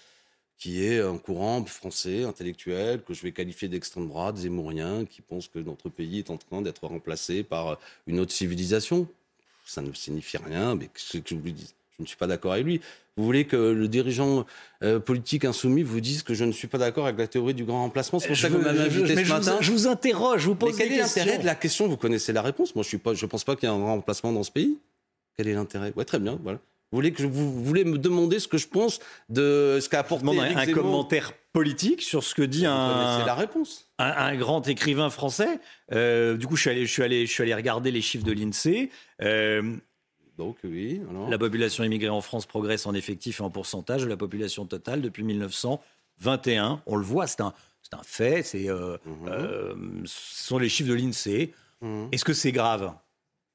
qui 0.63 0.81
est 0.85 1.01
un 1.01 1.17
courant 1.17 1.65
français, 1.65 2.23
intellectuel, 2.23 3.01
que 3.05 3.13
je 3.13 3.21
vais 3.21 3.33
qualifier 3.33 3.67
d'extrême 3.67 4.07
droite, 4.07 4.37
zémourien, 4.37 5.03
qui 5.03 5.21
pense 5.21 5.49
que 5.49 5.59
notre 5.59 5.89
pays 5.89 6.19
est 6.19 6.29
en 6.29 6.37
train 6.37 6.61
d'être 6.61 6.87
remplacé 6.87 7.43
par 7.43 7.77
une 8.07 8.17
autre 8.21 8.31
civilisation. 8.31 9.05
Ça 9.65 9.81
ne 9.81 9.91
signifie 9.91 10.37
rien, 10.37 10.75
mais 10.75 10.85
qu'est-ce 10.85 11.17
que 11.17 11.29
je 11.31 11.35
vous 11.35 11.49
dis 11.49 11.73
Je 11.97 12.03
ne 12.03 12.07
suis 12.07 12.15
pas 12.15 12.27
d'accord 12.27 12.53
avec 12.53 12.63
lui. 12.63 12.79
Vous 13.17 13.25
voulez 13.25 13.43
que 13.43 13.57
le 13.57 13.89
dirigeant 13.89 14.45
euh, 14.83 15.01
politique 15.01 15.43
insoumis 15.43 15.83
vous 15.83 15.99
dise 15.99 16.23
que 16.23 16.33
je 16.33 16.45
ne 16.45 16.53
suis 16.53 16.69
pas 16.69 16.77
d'accord 16.77 17.07
avec 17.07 17.19
la 17.19 17.27
théorie 17.27 17.53
du 17.53 17.65
grand 17.65 17.81
remplacement? 17.81 18.21
C'est 18.21 18.29
pour 18.29 18.37
ça 18.37 18.47
que 18.47 18.53
vous 18.53 18.61
m'avez 18.61 18.83
invité 18.83 19.17
ce 19.17 19.23
je, 19.25 19.33
matin. 19.33 19.55
vous, 19.57 19.63
je 19.63 19.71
vous 19.73 19.87
interroge, 19.87 20.43
je 20.43 20.45
vous 20.45 20.53
Mais 20.53 20.59
pose 20.59 20.77
quel 20.77 20.87
des 20.87 20.95
est 20.95 20.99
l'intérêt 20.99 21.39
de 21.39 21.45
la 21.45 21.55
question? 21.55 21.89
Vous 21.89 21.97
connaissez 21.97 22.31
la 22.31 22.41
réponse. 22.41 22.73
Moi, 22.73 22.85
je 22.85 22.95
ne 22.95 23.29
pense 23.29 23.43
pas 23.43 23.57
qu'il 23.57 23.67
y 23.67 23.71
ait 23.71 23.75
un 23.75 23.79
grand 23.79 23.95
remplacement 23.95 24.31
dans 24.31 24.43
ce 24.43 24.51
pays. 24.51 24.77
Quel 25.35 25.49
est 25.49 25.55
l'intérêt? 25.55 25.91
Ouais, 25.97 26.05
très 26.05 26.19
bien. 26.19 26.39
Voilà. 26.41 26.59
Vous 26.93 26.97
voulez, 26.97 27.11
que 27.11 27.23
je, 27.23 27.27
vous, 27.27 27.51
vous 27.51 27.63
voulez 27.63 27.85
me 27.85 27.97
demander 27.97 28.37
ce 28.39 28.47
que 28.47 28.59
je 28.59 28.67
pense 28.67 28.99
de 29.27 29.79
ce 29.81 29.89
qu'a 29.89 29.99
apporté 30.01 30.27
un, 30.27 30.45
Éric 30.45 30.57
un 30.57 30.65
Zemmour 30.65 30.83
commentaire 30.83 31.33
politique 31.51 32.03
sur 32.03 32.23
ce 32.23 32.35
que 32.35 32.43
dit 32.43 32.67
un, 32.67 32.93
connaissez 32.93 33.25
la 33.25 33.33
réponse. 33.33 33.87
un, 33.97 34.11
un 34.11 34.35
grand 34.35 34.67
écrivain 34.67 35.09
français. 35.09 35.59
Euh, 35.91 36.37
du 36.37 36.45
coup, 36.45 36.55
je 36.55 36.61
suis, 36.61 36.69
allé, 36.69 36.85
je, 36.85 36.91
suis 36.93 37.01
allé, 37.01 37.25
je 37.25 37.31
suis 37.31 37.41
allé 37.41 37.55
regarder 37.55 37.89
les 37.89 38.01
chiffres 38.01 38.23
de 38.25 38.31
l'INSEE. 38.31 38.91
Euh, 39.23 39.75
Donc, 40.37 40.57
oui. 40.63 41.01
Alors. 41.09 41.29
la 41.31 41.37
population 41.39 41.83
immigrée 41.83 42.09
en 42.09 42.21
France 42.21 42.45
progresse 42.45 42.85
en 42.85 42.93
effectif 42.93 43.39
et 43.39 43.43
en 43.43 43.49
pourcentage 43.49 44.03
de 44.03 44.07
la 44.07 44.17
population 44.17 44.67
totale 44.67 45.01
depuis 45.01 45.23
1921. 45.23 46.81
On 46.85 46.95
le 46.95 47.03
voit, 47.03 47.25
c'est 47.25 47.41
un, 47.41 47.53
fait. 48.03 48.43
C'est, 48.43 48.69
euh, 48.69 48.97
Mhm. 49.05 49.27
euh, 49.29 49.73
ce 50.05 50.45
sont 50.45 50.57
les 50.59 50.69
chiffres 50.69 50.89
de 50.89 50.95
l'INSEE. 50.95 51.53
Mhm. 51.81 52.09
Est-ce 52.11 52.23
que 52.25 52.33
c'est 52.33 52.51
grave 52.51 52.93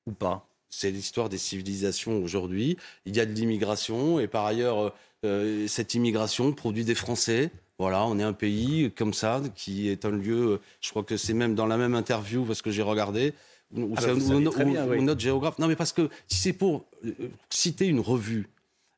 ou 0.07 0.13
pas? 0.13 0.45
C'est 0.71 0.91
l'histoire 0.91 1.29
des 1.29 1.39
civilisations 1.39 2.23
aujourd'hui. 2.23 2.77
Il 3.07 3.17
y 3.17 3.21
a 3.21 3.27
de 3.27 3.33
l'immigration 3.33 4.21
et 4.21 4.27
par 4.29 4.45
ailleurs, 4.47 4.79
euh, 4.79 4.91
euh, 5.25 5.67
cette 5.69 5.95
immigration 5.95 6.53
produit 6.53 6.85
des 6.85 6.95
Français. 6.95 7.51
Voilà, 7.79 8.05
on 8.07 8.19
est 8.19 8.23
un 8.25 8.33
pays 8.33 8.91
comme 8.97 9.15
ça 9.15 9.41
qui 9.55 9.89
est 9.89 10.05
un 10.05 10.11
lieu. 10.11 10.37
euh, 10.53 10.61
Je 10.81 10.91
crois 10.91 11.05
que 11.05 11.17
c'est 11.17 11.33
même 11.35 11.55
dans 11.55 11.67
la 11.67 11.77
même 11.77 11.95
interview 11.95 12.45
parce 12.45 12.61
que 12.63 12.71
j'ai 12.71 12.83
regardé. 12.83 13.33
Où, 13.75 13.93
Ah 13.97 14.01
c'est- 14.01 14.07
bah, 14.09 14.13
vous 14.15 14.25
où- 14.25 14.29
savez 14.35 14.47
où- 14.47 14.51
très 14.51 14.65
bien, 14.65 14.87
où 14.87 14.91
oui. 14.91 15.03
notre 15.03 15.21
géographe. 15.21 15.59
Non, 15.59 15.69
mais 15.69 15.77
parce 15.77 15.93
que 15.93 16.09
si 16.27 16.39
c'est 16.39 16.53
pour 16.53 16.85
euh, 17.05 17.13
citer 17.51 17.87
une 17.87 18.01
revue 18.01 18.49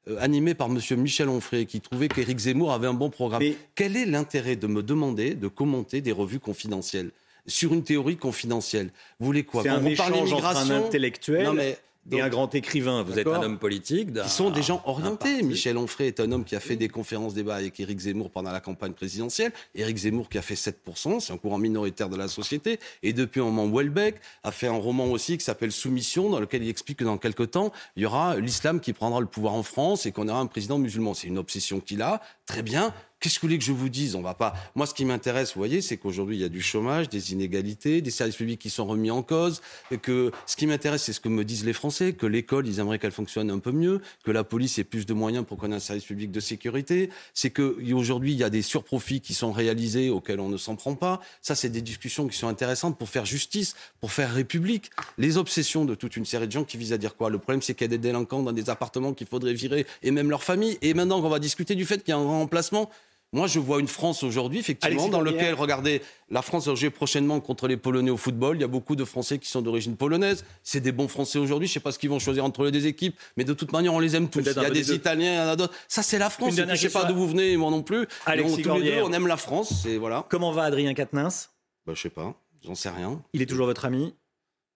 euh, 0.08 0.16
animée 0.20 0.54
par 0.54 0.68
Monsieur 0.70 0.96
Michel 0.96 1.28
Onfray 1.28 1.66
qui 1.66 1.80
trouvait 1.80 2.08
qu'Éric 2.08 2.38
Zemmour 2.38 2.72
avait 2.72 2.86
un 2.86 2.94
bon 2.94 3.10
programme, 3.10 3.42
Mais- 3.42 3.56
quel 3.74 3.96
est 3.96 4.06
l'intérêt 4.06 4.56
de 4.56 4.66
me 4.66 4.82
demander 4.82 5.34
de 5.34 5.46
commenter 5.48 6.00
des 6.00 6.12
revues 6.12 6.40
confidentielles? 6.40 7.10
Sur 7.46 7.72
une 7.74 7.82
théorie 7.84 8.16
confidentielle 8.16 8.90
Vous 9.18 9.26
voulez 9.26 9.44
quoi 9.44 9.62
C'est 9.62 9.68
Quand 9.68 9.76
un 9.76 9.86
on 9.86 9.94
parle 9.94 10.14
échange 10.14 10.32
entre 10.32 10.56
un 10.56 10.70
intellectuel 10.70 11.44
Non, 11.44 11.54
mais 11.54 11.78
et 12.12 12.20
un 12.20 12.28
grand 12.28 12.54
écrivain. 12.54 13.02
Vous 13.02 13.18
êtes 13.18 13.26
un 13.26 13.42
homme 13.42 13.58
politique. 13.58 14.12
Qui 14.12 14.28
sont 14.28 14.50
des 14.50 14.62
gens 14.62 14.82
orientés. 14.86 15.42
Michel 15.42 15.76
Onfray 15.76 16.08
est 16.08 16.20
un 16.20 16.32
homme 16.32 16.44
qui 16.44 16.56
a 16.56 16.60
fait 16.60 16.76
des 16.76 16.88
conférences 16.88 17.34
débat 17.34 17.56
avec 17.56 17.78
Éric 17.78 17.98
Zemmour 18.00 18.30
pendant 18.30 18.50
la 18.52 18.60
campagne 18.60 18.92
présidentielle. 18.92 19.52
Éric 19.74 19.96
Zemmour 19.98 20.28
qui 20.28 20.38
a 20.38 20.42
fait 20.42 20.54
7%, 20.54 21.20
c'est 21.20 21.32
un 21.32 21.36
courant 21.36 21.58
minoritaire 21.58 22.08
de 22.08 22.16
la 22.16 22.28
société. 22.28 22.80
Et 23.02 23.12
depuis 23.12 23.40
un 23.40 23.44
moment, 23.44 23.68
Welbeck 23.68 24.16
a 24.42 24.50
fait 24.50 24.66
un 24.66 24.72
roman 24.72 25.06
aussi 25.06 25.38
qui 25.38 25.44
s'appelle 25.44 25.72
Soumission, 25.72 26.30
dans 26.30 26.40
lequel 26.40 26.62
il 26.64 26.68
explique 26.68 26.98
que 26.98 27.04
dans 27.04 27.18
quelques 27.18 27.52
temps, 27.52 27.72
il 27.96 28.02
y 28.02 28.06
aura 28.06 28.36
l'islam 28.36 28.80
qui 28.80 28.92
prendra 28.92 29.20
le 29.20 29.26
pouvoir 29.26 29.54
en 29.54 29.62
France 29.62 30.06
et 30.06 30.12
qu'on 30.12 30.28
aura 30.28 30.40
un 30.40 30.46
président 30.46 30.78
musulman. 30.78 31.14
C'est 31.14 31.28
une 31.28 31.38
obsession 31.38 31.80
qu'il 31.80 32.02
a. 32.02 32.20
Très 32.46 32.62
bien. 32.62 32.92
Qu'est-ce 33.20 33.34
que 33.34 33.42
vous 33.42 33.48
voulez 33.48 33.58
que 33.58 33.64
je 33.64 33.72
vous 33.72 33.90
dise? 33.90 34.14
On 34.14 34.22
va 34.22 34.32
pas. 34.32 34.54
Moi, 34.74 34.86
ce 34.86 34.94
qui 34.94 35.04
m'intéresse, 35.04 35.52
vous 35.54 35.60
voyez, 35.60 35.82
c'est 35.82 35.98
qu'aujourd'hui, 35.98 36.38
il 36.38 36.40
y 36.40 36.44
a 36.44 36.48
du 36.48 36.62
chômage, 36.62 37.10
des 37.10 37.32
inégalités, 37.32 38.00
des 38.00 38.10
services 38.10 38.36
publics 38.36 38.58
qui 38.58 38.70
sont 38.70 38.86
remis 38.86 39.10
en 39.10 39.22
cause. 39.22 39.60
Et 39.90 39.98
que 39.98 40.32
ce 40.46 40.56
qui 40.56 40.66
m'intéresse, 40.66 41.02
c'est 41.02 41.12
ce 41.12 41.20
que 41.20 41.28
me 41.28 41.44
disent 41.44 41.66
les 41.66 41.74
Français, 41.74 42.14
que 42.14 42.24
l'école, 42.24 42.66
ils 42.66 42.78
aimeraient 42.78 42.98
qu'elle 42.98 43.12
fonctionne 43.12 43.50
un 43.50 43.58
peu 43.58 43.72
mieux, 43.72 44.00
que 44.24 44.30
la 44.30 44.42
police 44.42 44.78
ait 44.78 44.84
plus 44.84 45.04
de 45.04 45.12
moyens 45.12 45.44
pour 45.44 45.58
qu'on 45.58 45.70
ait 45.70 45.74
un 45.74 45.80
service 45.80 46.04
public 46.04 46.30
de 46.30 46.40
sécurité. 46.40 47.10
C'est 47.34 47.50
qu'aujourd'hui, 47.50 48.32
il 48.32 48.38
y 48.38 48.44
a 48.44 48.48
des 48.48 48.62
surprofits 48.62 49.20
qui 49.20 49.34
sont 49.34 49.52
réalisés 49.52 50.08
auxquels 50.08 50.40
on 50.40 50.48
ne 50.48 50.56
s'en 50.56 50.76
prend 50.76 50.94
pas. 50.94 51.20
Ça, 51.42 51.54
c'est 51.54 51.68
des 51.68 51.82
discussions 51.82 52.26
qui 52.26 52.38
sont 52.38 52.48
intéressantes 52.48 52.96
pour 52.96 53.10
faire 53.10 53.26
justice, 53.26 53.76
pour 54.00 54.12
faire 54.12 54.32
république. 54.32 54.90
Les 55.18 55.36
obsessions 55.36 55.84
de 55.84 55.94
toute 55.94 56.16
une 56.16 56.24
série 56.24 56.46
de 56.46 56.52
gens 56.52 56.64
qui 56.64 56.78
visent 56.78 56.94
à 56.94 56.98
dire 56.98 57.16
quoi? 57.16 57.28
Le 57.28 57.36
problème, 57.36 57.60
c'est 57.60 57.74
qu'il 57.74 57.84
y 57.84 57.84
a 57.84 57.88
des 57.88 57.98
délinquants 57.98 58.42
dans 58.42 58.52
des 58.52 58.70
appartements 58.70 59.12
qu'il 59.12 59.26
faudrait 59.26 59.52
virer 59.52 59.84
et 60.02 60.10
même 60.10 60.30
leur 60.30 60.42
famille. 60.42 60.78
Et 60.80 60.94
maintenant 60.94 61.20
qu'on 61.20 61.28
va 61.28 61.38
discuter 61.38 61.74
du 61.74 61.84
fait 61.84 61.98
qu'il 61.98 62.12
y 62.12 62.16
a 62.16 62.16
un 62.16 62.24
remplacement, 62.24 62.88
moi, 63.32 63.46
je 63.46 63.60
vois 63.60 63.78
une 63.78 63.86
France 63.86 64.24
aujourd'hui, 64.24 64.58
effectivement, 64.58 65.08
dans 65.08 65.20
laquelle, 65.20 65.54
regardez, 65.54 66.02
la 66.30 66.42
France 66.42 66.66
va 66.66 66.74
jouer 66.74 66.90
prochainement 66.90 67.38
contre 67.38 67.68
les 67.68 67.76
Polonais 67.76 68.10
au 68.10 68.16
football. 68.16 68.56
Il 68.56 68.60
y 68.60 68.64
a 68.64 68.68
beaucoup 68.68 68.96
de 68.96 69.04
Français 69.04 69.38
qui 69.38 69.48
sont 69.48 69.62
d'origine 69.62 69.96
polonaise. 69.96 70.44
C'est 70.64 70.80
des 70.80 70.90
bons 70.90 71.06
Français 71.06 71.38
aujourd'hui. 71.38 71.68
Je 71.68 71.72
ne 71.72 71.74
sais 71.74 71.80
pas 71.80 71.92
ce 71.92 71.98
qu'ils 72.00 72.10
vont 72.10 72.18
choisir 72.18 72.44
entre 72.44 72.64
les 72.64 72.72
deux 72.72 72.86
équipes, 72.86 73.16
mais 73.36 73.44
de 73.44 73.52
toute 73.52 73.70
manière, 73.72 73.94
on 73.94 74.00
les 74.00 74.16
aime 74.16 74.28
tous. 74.28 74.40
Il 74.40 74.46
y 74.46 74.64
a 74.64 74.70
des 74.70 74.92
Italiens, 74.92 75.32
il 75.32 75.36
y 75.36 75.40
en 75.40 75.48
a 75.48 75.54
d'autres. 75.54 75.74
Ça, 75.86 76.02
c'est 76.02 76.18
la 76.18 76.28
France. 76.28 76.54
Je 76.56 76.62
ne 76.62 76.74
sais 76.74 76.90
pas 76.90 77.04
d'où 77.04 77.14
vous 77.14 77.28
venez, 77.28 77.56
moi 77.56 77.70
non 77.70 77.82
plus. 77.82 78.08
Alexis 78.26 78.62
tous 78.62 78.74
les 78.78 78.90
deux, 78.90 79.02
on 79.02 79.12
aime 79.12 79.28
la 79.28 79.36
France. 79.36 79.86
Et 79.86 79.96
voilà. 79.96 80.26
Comment 80.28 80.50
va 80.50 80.64
Adrien 80.64 80.92
Quatennens? 80.92 81.50
Bah, 81.86 81.92
Je 81.94 82.02
sais 82.02 82.10
pas. 82.10 82.34
J'en 82.64 82.74
sais 82.74 82.90
rien. 82.90 83.22
Il 83.32 83.42
est 83.42 83.46
toujours 83.46 83.66
votre 83.66 83.84
ami? 83.84 84.12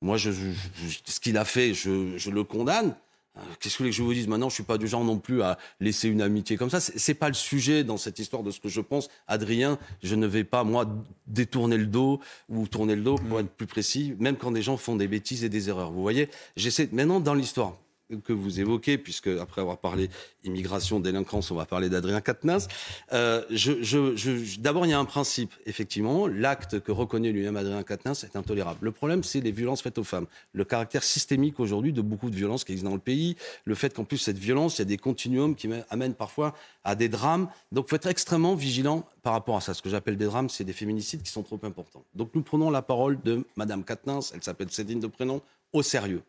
Moi, 0.01 0.17
je, 0.17 0.31
ce 1.07 1.19
qu'il 1.19 1.37
a 1.39 1.45
fait, 1.45 1.75
je 1.75 2.31
le 2.31 2.45
condamne. 2.45 2.95
Euh, 3.37 3.41
qu'est-ce 3.59 3.75
que 3.75 3.79
vous 3.79 3.85
voulez 3.85 3.91
que 3.91 3.97
je 3.97 4.03
vous 4.03 4.15
dise? 4.15 4.29
Maintenant, 4.29 4.49
je 4.49 4.55
suis 4.55 4.63
pas 4.63 4.79
du 4.79 4.87
genre 4.87 5.05
non 5.05 5.19
plus 5.19 5.43
à 5.43 5.59
laisser 5.81 6.09
une 6.09 6.23
amitié 6.23 6.57
comme 6.57 6.71
ça. 6.71 6.81
C'est 6.81 7.15
pas 7.15 7.29
le 7.29 7.35
sujet 7.35 7.83
dans 7.83 7.97
cette 7.97 8.19
histoire 8.19 8.43
de 8.43 8.51
ce 8.51 8.61
que 8.61 8.69
je 8.69 8.81
pense. 8.81 9.09
Adrien, 9.27 9.79
je 10.03 10.15
ne 10.15 10.27
vais 10.27 10.45
pas, 10.45 10.65
moi, 10.65 10.87
détourner 11.27 11.77
le 11.77 11.87
dos 11.87 12.21
ou 12.49 12.69
tourner 12.69 12.95
le 12.95 13.03
dos, 13.03 13.17
pour 13.17 13.39
mm. 13.39 13.41
être 13.41 13.51
plus 13.51 13.67
précis, 13.67 14.15
même 14.19 14.37
quand 14.37 14.53
des 14.53 14.63
gens 14.63 14.77
font 14.77 14.97
des 14.97 15.09
bêtises 15.09 15.45
et 15.45 15.49
des 15.49 15.69
erreurs. 15.69 15.91
Vous 15.91 16.03
voyez? 16.03 16.29
J'essaie, 16.57 16.89
maintenant, 16.93 17.21
dans 17.21 17.35
l'histoire, 17.35 17.77
que 18.25 18.33
vous 18.33 18.61
évoquez, 18.61 18.99
puisque 18.99 19.29
après 19.29 19.61
avoir 19.61 19.79
parlé 19.79 20.11
immigration, 20.45 21.01
délinquance, 21.01 21.51
on 21.51 21.55
va 21.55 21.65
parler 21.65 21.89
d'Adrien 21.89 22.21
Quatennens. 22.21 22.69
Euh, 23.13 23.43
D'abord, 24.59 24.87
il 24.87 24.91
y 24.91 24.93
a 24.93 24.99
un 24.99 25.05
principe, 25.05 25.53
effectivement, 25.67 26.27
l'acte 26.27 26.81
que 26.81 26.93
reconnaît 26.93 27.33
lui-même 27.33 27.57
Adrien 27.57 27.83
Quatennens 27.83 28.25
est 28.25 28.37
intolérable. 28.37 28.79
Le 28.83 28.93
problème, 28.93 29.25
c'est 29.25 29.41
les 29.41 29.53
violences 29.53 29.83
faites 29.83 29.99
aux 29.99 30.05
femmes. 30.05 30.27
Le 30.53 30.65
caractère 30.65 31.03
systémique 31.03 31.59
aujourd'hui 31.61 31.93
de 31.93 32.03
beaucoup 32.03 32.31
de 32.31 32.37
violences 32.37 32.65
qui 32.65 32.73
existent 32.73 32.91
dans 32.91 32.97
le 32.97 33.01
pays, 33.01 33.37
le 33.65 33.75
fait 33.75 33.95
qu'en 33.95 34.05
plus 34.05 34.19
cette 34.19 34.39
violence, 34.39 34.79
il 34.79 34.81
y 34.81 34.83
a 34.83 34.87
des 34.87 34.99
continuums 34.99 35.55
qui 35.55 35.69
amènent 35.91 36.15
parfois 36.15 36.55
à 36.85 36.95
des 36.95 37.09
drames. 37.09 37.49
Donc, 37.73 37.87
il 37.87 37.91
faut 37.91 37.97
être 37.97 38.07
extrêmement 38.07 38.55
vigilant 38.55 39.07
par 39.23 39.33
rapport 39.33 39.57
à 39.57 39.61
ça. 39.61 39.73
Ce 39.73 39.81
que 39.81 39.89
j'appelle 39.89 40.17
des 40.17 40.27
drames, 40.27 40.51
c'est 40.51 40.65
des 40.65 40.75
féminicides 40.75 41.23
qui 41.23 41.31
sont 41.31 41.43
trop 41.43 41.61
importants. 41.63 42.05
Donc, 42.15 42.31
nous 42.35 42.43
prenons 42.43 42.71
la 42.71 42.83
parole 42.83 43.21
de 43.23 43.45
Madame 43.57 43.83
Quatennens, 43.83 44.33
elle 44.35 44.43
s'appelle 44.43 44.71
Céline 44.71 45.01
de 45.01 45.07
prénom, 45.07 45.41
au 45.73 45.83
sérieux 45.83 46.23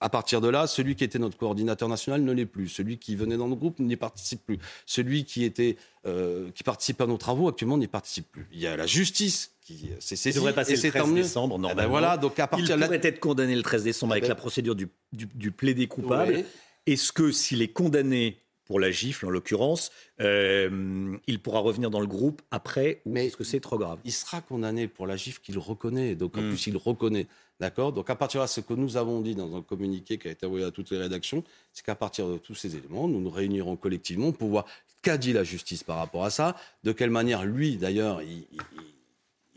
à 0.00 0.08
partir 0.08 0.40
de 0.40 0.48
là, 0.48 0.66
celui 0.66 0.94
qui 0.94 1.04
était 1.04 1.18
notre 1.18 1.36
coordinateur 1.36 1.88
national 1.88 2.22
ne 2.22 2.32
l'est 2.32 2.46
plus. 2.46 2.68
Celui 2.68 2.98
qui 2.98 3.16
venait 3.16 3.36
dans 3.36 3.48
nos 3.48 3.56
groupes 3.56 3.78
n'y 3.80 3.96
participe 3.96 4.44
plus. 4.44 4.58
Celui 4.86 5.24
qui 5.24 5.44
était 5.44 5.76
euh, 6.06 6.50
qui 6.54 6.62
participe 6.62 7.00
à 7.00 7.06
nos 7.06 7.16
travaux 7.16 7.48
actuellement 7.48 7.78
n'y 7.78 7.88
participe 7.88 8.30
plus. 8.30 8.46
Il 8.52 8.60
y 8.60 8.66
a 8.66 8.76
la 8.76 8.86
justice 8.86 9.52
qui 9.60 9.90
s'est 9.98 10.16
saisie. 10.16 10.36
Il 10.36 10.40
devrait 10.40 10.54
passer 10.54 10.76
le 10.76 10.90
13 10.90 11.14
décembre 11.14 11.60
eh 11.70 11.74
ben 11.74 11.86
voilà, 11.86 12.16
donc 12.16 12.38
à 12.38 12.46
partir 12.46 12.76
il 12.76 12.82
pourrait 12.82 13.00
être 13.02 13.20
condamné 13.20 13.54
le 13.54 13.62
13 13.62 13.84
décembre 13.84 14.12
avec 14.12 14.28
la 14.28 14.34
procédure 14.34 14.74
du, 14.74 14.88
du, 15.12 15.50
plaidé 15.50 15.86
coupable. 15.86 16.44
Est-ce 16.86 17.12
que 17.12 17.32
s'il 17.32 17.60
est 17.60 17.68
condamné 17.68 18.38
pour 18.64 18.78
la 18.78 18.90
gifle 18.90 19.26
en 19.26 19.30
l'occurrence, 19.30 19.90
euh, 20.20 21.16
il 21.26 21.40
pourra 21.40 21.60
revenir 21.60 21.90
dans 21.90 22.00
le 22.00 22.06
groupe 22.06 22.42
après 22.50 23.00
ou 23.06 23.16
est-ce 23.16 23.36
que 23.36 23.44
c'est 23.44 23.60
trop 23.60 23.78
grave? 23.78 23.98
Il 24.04 24.12
sera 24.12 24.42
condamné 24.42 24.88
pour 24.88 25.06
la 25.06 25.16
gifle 25.16 25.40
qu'il 25.40 25.58
reconnaît. 25.58 26.14
Donc 26.14 26.36
en 26.36 26.42
hmm. 26.42 26.50
plus, 26.50 26.66
il 26.66 26.76
reconnaît. 26.76 27.26
D'accord? 27.60 27.92
Donc 27.92 28.08
à 28.08 28.14
partir 28.14 28.40
de 28.40 28.46
ce 28.46 28.60
que 28.60 28.74
nous 28.74 28.96
avons 28.96 29.20
dit 29.20 29.34
dans 29.34 29.56
un 29.56 29.62
communiqué 29.62 30.16
qui 30.18 30.28
a 30.28 30.30
été 30.30 30.46
envoyé 30.46 30.64
à 30.64 30.70
toutes 30.70 30.90
les 30.90 30.98
rédactions, 30.98 31.42
c'est 31.72 31.84
qu'à 31.84 31.96
partir 31.96 32.28
de 32.28 32.38
tous 32.38 32.54
ces 32.54 32.76
éléments, 32.76 33.08
nous 33.08 33.20
nous 33.20 33.30
réunirons 33.30 33.76
collectivement 33.76 34.30
pour 34.30 34.48
voir 34.48 34.64
qu'a 35.02 35.16
dit 35.16 35.32
la 35.32 35.44
justice 35.44 35.82
par 35.82 35.96
rapport 35.96 36.24
à 36.24 36.30
ça, 36.30 36.56
de 36.84 36.92
quelle 36.92 37.10
manière 37.10 37.44
lui, 37.44 37.76
d'ailleurs, 37.76 38.22
il, 38.22 38.44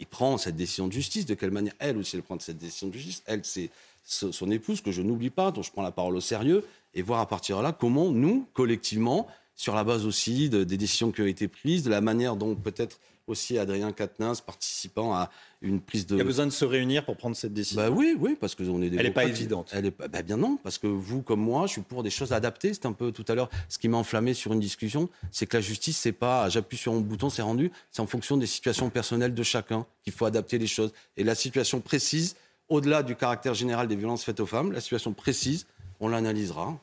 prend 0.10 0.38
cette 0.38 0.56
décision 0.56 0.88
de 0.88 0.94
justice, 0.94 1.26
de 1.26 1.36
quelle 1.36 1.52
manière 1.52 1.74
elle 1.80 1.98
aussi 1.98 2.18
elle 2.18 2.24
prend 2.24 2.38
cette 2.40 2.58
décision 2.58 2.88
de 2.88 2.94
justice. 2.94 3.24
Elle, 3.28 3.42
c'est 3.44 3.70
son 4.04 4.52
épouse 4.52 4.82
que 4.82 4.92
je 4.92 5.02
n'oublie 5.02 5.30
pas, 5.30 5.52
dont 5.52 5.62
je 5.62 5.72
prends 5.72 5.84
la 5.84 5.92
parole 5.92 6.16
au 6.16 6.22
sérieux, 6.22 6.66
et 6.94 7.02
voir 7.02 7.22
à 7.22 7.28
partir 7.28 7.58
de 7.60 7.64
là 7.64 7.72
comment 7.72 8.12
nous, 8.12 8.48
collectivement, 8.54 9.28
sur 9.56 9.76
la 9.76 9.84
base 9.84 10.06
aussi 10.06 10.50
des 10.50 10.66
décisions 10.66 11.12
qui 11.12 11.22
ont 11.22 11.28
été 11.28 11.48
prises, 11.48 11.84
de 11.84 11.90
la 11.90 12.02
manière 12.02 12.36
dont 12.36 12.56
peut-être 12.56 13.00
aussi 13.28 13.58
Adrien 13.58 13.92
Quatennens 13.92 14.42
participant 14.42 15.14
à 15.14 15.30
une 15.62 15.80
prise 15.80 16.08
de. 16.08 16.16
Il 16.16 16.20
y 16.20 16.22
a 16.22 16.26
besoin 16.26 16.46
de 16.46 16.52
se 16.52 16.66
réunir 16.66 17.06
pour 17.06 17.18
prendre 17.18 17.36
cette 17.36 17.54
décision. 17.54 17.82
Bah 17.82 17.90
oui, 17.90 18.16
oui, 18.20 18.36
parce 18.40 18.56
que 18.56 18.64
on 18.64 18.82
est. 18.82 18.88
Elle 18.88 19.04
n'est 19.04 19.12
pas 19.12 19.26
évidente. 19.26 19.70
Elle 19.74 19.86
est 19.86 19.98
bah 19.98 20.22
bien 20.22 20.38
non, 20.38 20.58
parce 20.58 20.78
que 20.78 20.88
vous 20.88 21.22
comme 21.22 21.42
moi, 21.42 21.68
je 21.68 21.74
suis 21.74 21.82
pour 21.82 22.04
des 22.04 22.10
choses 22.10 22.34
adaptées. 22.34 22.74
C'est 22.74 22.86
un 22.86 22.94
peu 22.94 23.12
tout 23.12 23.26
à 23.28 23.36
l'heure 23.36 23.50
ce 23.70 23.78
qui 23.78 23.88
m'a 23.88 23.98
enflammé 23.98 24.34
sur 24.34 24.54
une 24.54 24.60
discussion, 24.60 25.10
c'est 25.32 25.46
que 25.46 25.58
la 25.58 25.62
justice, 25.62 25.98
c'est 25.98 26.12
pas 26.12 26.50
j'appuie 26.50 26.78
sur 26.78 26.94
mon 26.94 27.02
bouton, 27.02 27.30
c'est 27.30 27.42
rendu. 27.42 27.72
C'est 27.92 28.02
en 28.02 28.08
fonction 28.08 28.38
des 28.38 28.48
situations 28.48 28.90
personnelles 28.90 29.34
de 29.34 29.44
chacun 29.44 29.86
qu'il 30.04 30.14
faut 30.14 30.26
adapter 30.26 30.58
les 30.58 30.68
choses. 30.68 30.94
Et 31.18 31.24
la 31.24 31.36
situation 31.36 31.80
précise, 31.82 32.36
au-delà 32.70 33.04
du 33.04 33.16
caractère 33.16 33.54
général 33.54 33.88
des 33.88 33.96
violences 33.96 34.24
faites 34.24 34.40
aux 34.40 34.46
femmes, 34.46 34.72
la 34.72 34.82
situation 34.82 35.14
précise, 35.14 35.68
on 36.00 36.08
l'analysera. 36.08 36.80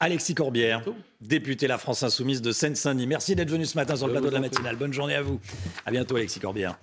Alexis 0.00 0.34
Corbière, 0.34 0.84
député 1.20 1.66
La 1.66 1.76
France 1.76 2.04
Insoumise 2.04 2.40
de 2.40 2.52
Seine-Saint-Denis. 2.52 3.08
Merci 3.08 3.34
d'être 3.34 3.50
venu 3.50 3.66
ce 3.66 3.76
matin 3.76 3.96
sur 3.96 4.06
le 4.06 4.12
plateau 4.12 4.28
de 4.28 4.34
la 4.34 4.40
matinale. 4.40 4.76
Bonne 4.76 4.92
journée 4.92 5.16
à 5.16 5.22
vous. 5.22 5.40
À 5.84 5.90
bientôt, 5.90 6.14
Alexis 6.14 6.38
Corbière. 6.38 6.78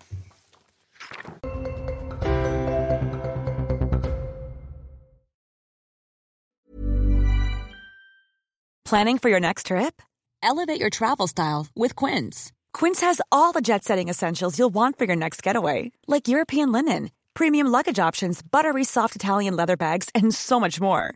Planning 8.84 9.18
for 9.18 9.30
your 9.30 9.40
next 9.40 9.68
trip? 9.68 10.02
Elevate 10.44 10.80
your 10.80 10.92
travel 10.92 11.28
style 11.28 11.68
with 11.76 11.96
Quince. 11.96 12.52
Quince 12.74 13.02
has 13.02 13.22
all 13.32 13.54
the 13.54 13.62
jet 13.62 13.84
setting 13.86 14.10
essentials 14.10 14.60
you'll 14.60 14.74
want 14.74 14.98
for 14.98 15.06
your 15.06 15.16
next 15.16 15.42
getaway, 15.42 15.92
like 16.08 16.28
European 16.28 16.72
linen, 16.74 17.10
premium 17.34 17.68
luggage 17.68 17.98
options, 17.98 18.42
buttery 18.44 18.84
soft 18.84 19.16
Italian 19.16 19.56
leather 19.56 19.78
bags, 19.78 20.10
and 20.14 20.34
so 20.36 20.60
much 20.60 20.82
more 20.82 21.16